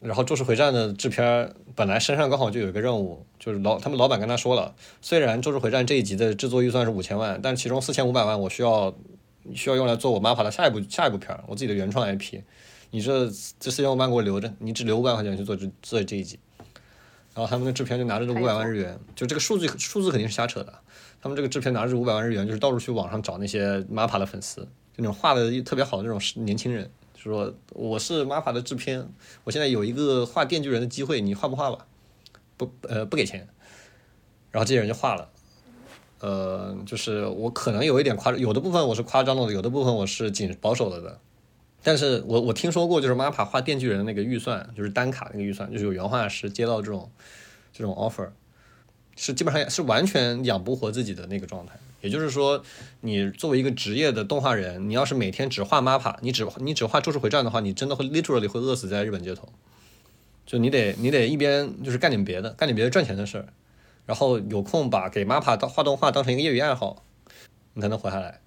[0.00, 8.94] 然后《咒术回战》的制片本来身上刚好就有一个任务，就是老他们老板跟他说了，虽然《咒术回战》这一集的制作预算是五千万，但是其中四千五百万我需要
[9.54, 12.40] 需要用来做我马爬的下一部下一部片，我自己的原创 IP。
[12.90, 13.26] 你这
[13.60, 16.38] 这四千五百万给我留着，你只留五百块钱去做这做这一集。
[17.34, 20.74] 然后他们的制片就拿着这五百万日元，就这个数字数字肯定是瞎扯的。
[21.22, 26.90] 他们这个制片拿着五百万日元，就是到处去网上找那些马爬的粉丝，就那种画的特别好的那种年轻人。
[27.22, 29.06] 说我是 MAPA 的制片，
[29.44, 31.86] 我现在有一个画电锯人的机会，你画不画吧？
[32.56, 33.46] 不，呃，不给钱。
[34.50, 35.28] 然后这些人就画了，
[36.18, 41.20] 呃，就是我可能有一点夸张，有的部分我是夸张了的，有的部分我是谨保守了的。
[41.82, 47.10] 但是我我听说过，就是 MAPA 画电锯人的那个预算，就是单卡那个预算，就是有原画师接到这种
[47.72, 48.30] 这种 offer，
[49.14, 51.78] 是基本上是完全养不活自己的那个状态。
[52.00, 52.62] 也就是说，
[53.00, 59.48] 你作为一个职业的动画人，你要是每天只画 MAPPA，你只你只画《咒术回战》的话，你真的会 literally 会饿死在日本街头。
[60.46, 63.46] 就你得你得一边就是干点别的，干点别的赚钱的事儿，
[64.06, 67.04] 然后有空把给 MAPPA 当画动画当成一个业余爱好，
[67.74, 68.40] 你才能活下来。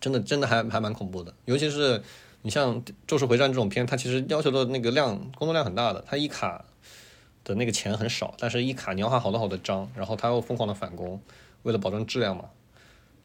[0.00, 2.00] 真的真的还还蛮恐怖的，尤其是
[2.42, 6.64] 你像《咒术回战》这种片，它其实要求的那个量工作量很大的，它一卡
[7.42, 11.20] 的那个钱很少，但是一卡你要画好多好多张，然后它又疯狂的返工，
[11.64, 12.44] 为了保证质量嘛。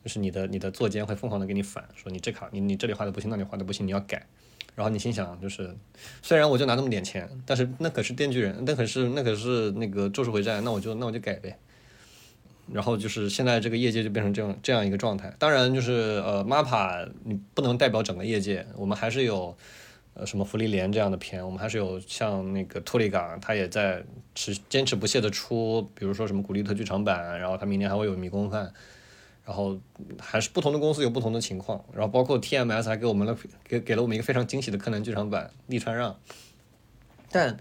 [0.03, 4.25] 就是你的你的座监会疯狂的给你反说你这卡你你这里画的不行那里画的不行你要改，
[4.75, 5.73] 然后你心想就是
[6.21, 11.57] 虽然我就拿那么点钱，但是那可是电锯人，那可是那可是那个咒术回战，那我就那我就改呗。
[12.71, 15.33] 然后就是现在这个业界就变成这样这样一个状态。
[15.37, 19.55] 当然就是呃 MAPA 你不能代表整个业界，我们还是有
[20.13, 24.01] 呃什么福利连这样的片，我们还是有像那个托利嘎，他也在
[24.33, 28.73] 持坚持不懈的出，比如说什么古力特剧场版，然后他明年还会有迷宫饭。
[29.45, 29.77] 然后
[30.19, 33.37] 还是不同的公司有不同的情况，然后包括 TMS 还给我们了
[33.67, 36.15] 给给了我们一个非常惊喜的柯南剧场版利川让。
[37.29, 37.57] 但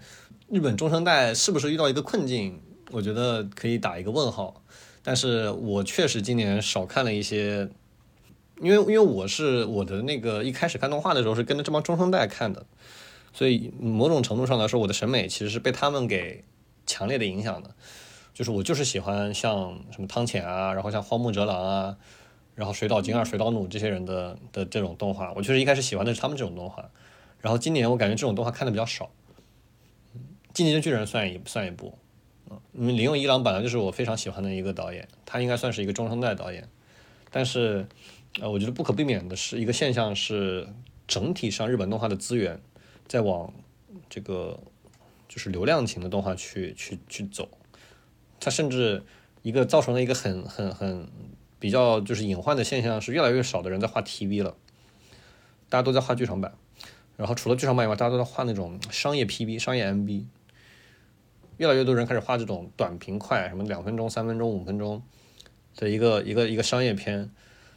[0.49, 2.61] 日本中生代是不是遇到一个困境？
[2.91, 4.61] 我觉得可以打一个问号。
[5.03, 7.67] 但是我确实今年少看了一些，
[8.61, 12.65] 因为因为我是我的那个一开始看动画的时候是跟着这帮中生代看的，
[13.33, 16.45] 所以某种程度上来说，我的审美其实是被他们给
[16.85, 17.75] 强烈的影响的。
[18.33, 21.97] 就是我就是喜欢像什么汤浅啊，然后像荒木哲郎啊，
[22.55, 26.89] 然后水岛精二、水岛努这些人的的这种动画，我确实一开始喜欢的是他们这种动画。
[27.39, 29.05] 然后今年我感觉这种动画看的比较少，
[30.53, 31.97] 《进击的巨人》算一算一部，
[32.73, 36.67] 嗯，因为一郎本来就是我非常喜欢的一个导演，他应该算是一个中生代导演。
[37.29, 37.85] 但是，
[38.39, 40.67] 呃，我觉得不可避免的是一个现象是，
[41.05, 42.61] 整体上日本动画的资源
[43.07, 43.53] 在往
[44.09, 44.59] 这个
[45.27, 47.49] 就是流量型的动画去去去走。
[48.43, 49.01] 它甚至
[49.41, 51.07] 一个造成了一个很很很
[51.59, 54.55] 比较就是隐患的现象，是越来越少的人在画 TV 了，
[55.69, 56.53] 大家都在画剧场版，
[57.15, 60.25] 然后除了剧场版以外，大家都在画那种商业 PV、商业 MV，
[61.55, 65.01] 越来越多人开始画这种短平快，什么两分钟、三分钟、五分钟
[65.77, 67.31] 的一个一个一个商业片，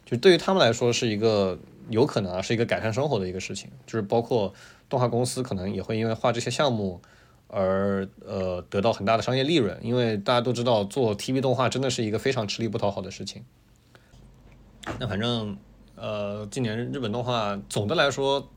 [0.05, 1.57] 就对于他们来说是一个
[1.89, 4.53] 有可能啊，是一个改善生活的一个事情，就是包括
[4.89, 7.01] 动画公司可能也会因为画这些项目。
[7.47, 13.45] 而呃得到很大的商业利润，因为大家都知道做 TV 动画真的是一个非常吃力不讨好的事情。
[14.99, 15.57] 那反正
[15.95, 18.49] 呃今年日本动画总的来说，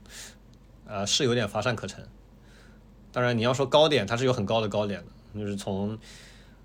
[0.87, 2.05] 呃是有点乏善可陈。
[3.13, 5.99] 当然你要说高点，它是有很高的高点的，就是从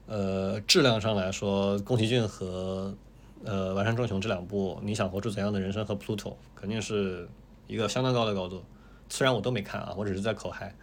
[0.08, 2.96] 呃质量上来说，宫崎骏和
[3.44, 7.28] 呃完山正雄这两部，你想活出怎样的人生和 Pluto 肯定是
[7.68, 8.64] 一个相当高的高度。
[9.10, 10.76] 虽然我都没看啊，我只是在口嗨。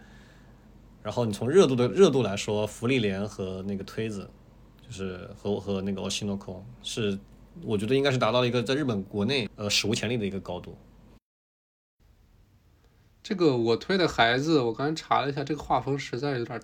[1.03, 4.29] 然后你从热度的热度来说，福利连和那个推子，
[4.81, 7.19] 就是和和那个 Oshinoko 是，
[7.61, 10.77] 我觉得应该是达到了一个在日本国内呃史无前例的一个高度。
[13.21, 16.61] 这个我推的孩子，我刚才查了一下，这个画风实在有点，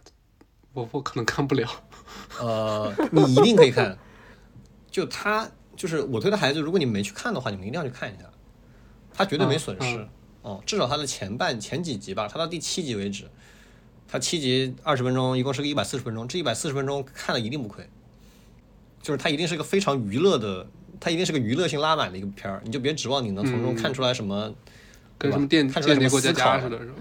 [0.71, 1.69] 我我可能看不了。
[2.39, 3.97] 呃，你一定可以看，
[4.89, 8.23] 就他就是我推的孩子，如果你没去看的话，你们一定要去看一下，
[9.13, 10.07] 他绝对没损失
[10.43, 13.29] 哦，至少他的前半前几集吧，他到第七集为止。
[14.11, 16.27] 它七集二十分钟，一共是个一百四十分钟。
[16.27, 17.87] 这一百四十分钟看了一定不亏，
[19.03, 20.65] 就是它一定是个非常娱乐的，
[20.99, 22.59] 它一定是个娱乐性拉满的一个片儿。
[22.65, 24.51] 你就别指望你能从中看出来什么，
[25.17, 26.93] 跟什么电看出来什么思考似的，是吧？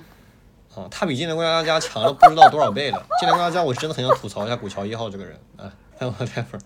[0.75, 2.99] 啊，它比《间谍过家家》强了不知道多少倍了。
[3.21, 6.45] 《间谍过家家》我是真的很想吐槽一下古桥一号这个人啊，但 whatever。《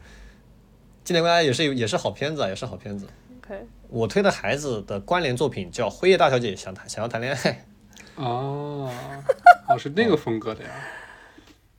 [1.05, 3.07] 间谍过家家》也是也是好片子啊，也是好片子。
[3.45, 3.55] OK，
[3.89, 7.39] 我推的孩子的关联作品叫《辉夜大小姐想谈想要谈恋爱》，
[8.23, 8.89] 哦，
[9.69, 10.71] 哦，是那个风格的呀。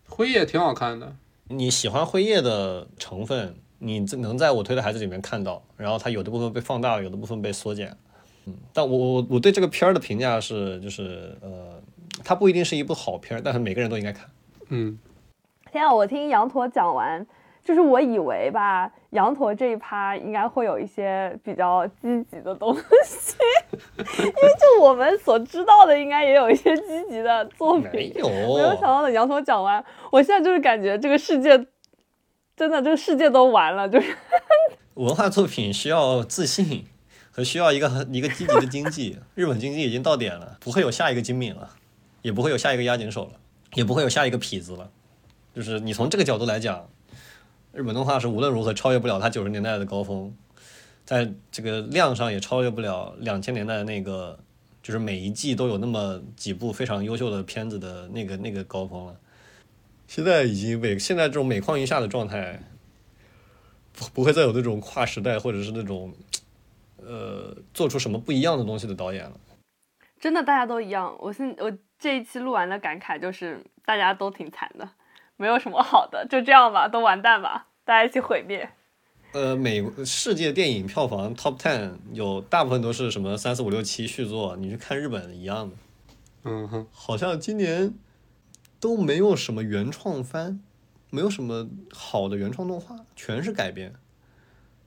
[0.10, 1.15] 辉夜挺好看的，
[1.48, 7.95] 你喜欢辉夜的成分，你这能在我推的孩子里面看到，然后它有的部分被放大了，有的部分被缩减。
[8.45, 11.82] 嗯，但我我我对这个片儿的评价是，就是呃，
[12.24, 14.30] 它不一定是一部好片儿，但是每个人都应该看。
[14.68, 14.99] 嗯，
[15.72, 15.94] 天啊！
[15.94, 17.26] 我听羊驼讲完，
[17.64, 22.76] 就是我以为吧，羊驼这一趴应该会有一些比较积极的东
[23.06, 23.35] 西，
[24.02, 28.10] 因为就我们所知道的，应该也有一些积极的作品没。
[28.15, 31.52] 有，没有想到的羊驼讲完，我现在就是感觉这个世界
[32.57, 34.14] 真的这个世界都完了，就是
[34.95, 36.85] 文化作品需要自信
[37.31, 39.18] 和需要一个很一个积极的经济。
[39.35, 41.69] 日本经济已经到点了，不会有下一个金敏了，
[42.22, 43.31] 也不会有下一个押井守了，
[43.76, 44.90] 也不会有下一个痞子了。
[45.56, 46.88] 就是你从这个角度来讲，
[47.73, 50.31] 日本动画是无论如何超越不了它九十年代的高峰，
[51.03, 54.37] 在这个量上也超越不了两千年代的那个，
[54.83, 59.19] 就是每一季都有那么几部非常优秀的片子的那个那个高峰了。
[60.07, 62.61] 现在已经每现在这种每况愈下的状态，
[63.91, 66.13] 不不会再有那种跨时代或者是那种，
[66.97, 69.33] 呃，做出什么不一样的东西的导演了。
[70.19, 71.17] 真的大家都一样。
[71.19, 74.87] 我现我这一期录完的感慨就是大家都挺惨的，
[75.38, 78.69] 没有什么好的，就这样吧，都完蛋吧，大家一起毁灭。
[79.34, 85.76] 呃，美世界电影票房 Top Ten 有大部分都是什么三四五六七续作，你去看日本一样的，
[86.43, 87.93] 嗯哼，好像今年
[88.80, 90.60] 都没有什么原创番，
[91.10, 93.93] 没有什么好的原创动画，全是改编。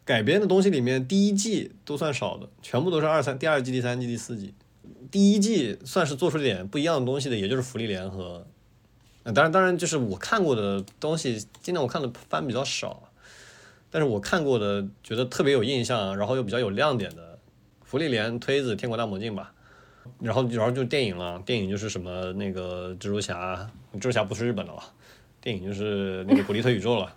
[0.04, 4.54] 改编的东西里面，第一季都算少的，全部都是二三第二季、第三季、第四季。
[5.10, 8.46] 第一季算是做出点不一样的东西的，也就是福利莲和，
[9.26, 13.02] 呃，当然当然就是我看过的东西，今年我看的番比较少，
[13.90, 17.36] 但是我看过的觉得特别有印象，然后又比较有亮点的，
[17.84, 19.52] 福利莲、推子、天国大魔镜吧。
[20.20, 24.80] 然后然后就电影了，电影就是什么那个蜘蛛侠，蜘蛛侠不是日本的了，
[25.40, 27.12] 电影就是那个 古力特宇宙了。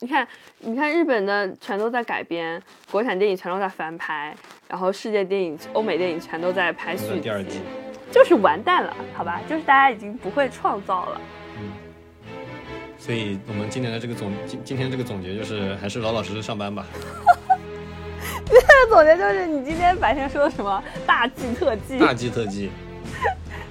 [0.00, 0.28] 你看，
[0.58, 4.36] 你看日本的全都在改编，国产电影全都在翻拍，
[4.68, 7.60] 然后世界电影、欧美电影全都在拍续集第二季，，
[8.10, 9.40] 就是完蛋了，好吧？
[9.48, 11.20] 就是大家已经不会创造了。
[11.58, 11.70] 嗯
[12.98, 16.84] 所以我们今年的这个总今今天这个总结就是还是老老实实上班吧。
[18.44, 21.98] 今天的总结就是你今天白天说的什么大计特计。
[21.98, 22.70] 大计特计，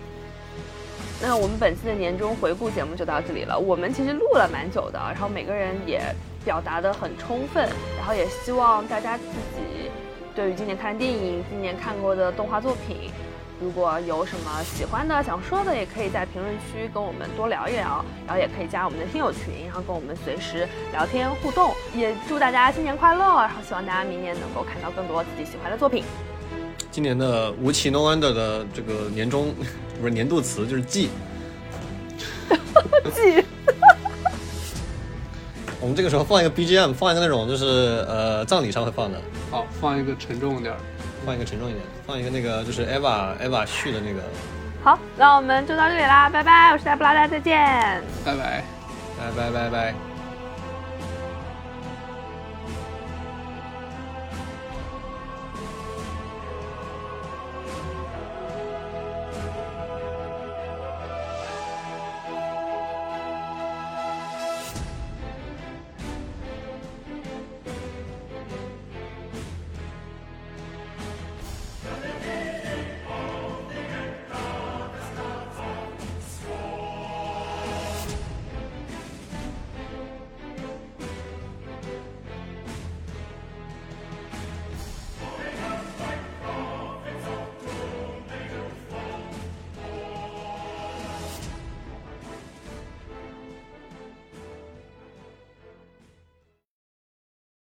[1.21, 3.57] 那我们本期的年终回顾节目就到这里了。
[3.57, 6.01] 我们其实录了蛮久的，然后每个人也
[6.43, 9.23] 表达的很充分，然后也希望大家自
[9.55, 9.91] 己
[10.33, 13.11] 对于今年看的电影、今年看过的动画作品，
[13.61, 21.73] 如果有什么喜欢的、想说的，也可以在评论区跟我们多聊一聊，然后也可以加我们的听友群，然后跟我们随时聊天互动。
[21.93, 26.05] 也祝大家新年快乐，然后希望大家明年能够看到更多自己喜欢的作品。
[26.89, 29.53] 今年的吴奇 No Wonder 的这个年终
[29.99, 31.09] 不是年度词就是季。
[33.13, 33.43] 记。
[35.81, 39.21] 我们这个时候放一个 BGM，放一个那种就是呃葬礼上会放的，
[39.51, 40.79] 好，放一个沉重点儿。
[41.29, 44.23] 放一个沉重一点，放一个那个就是 Eva Eva 续的那个，
[44.83, 47.55] 好，那我们就到这里啦，拜拜，我是戴布拉，大家再见。
[48.25, 48.63] 拜拜。
[49.15, 50.08] 拜拜拜拜。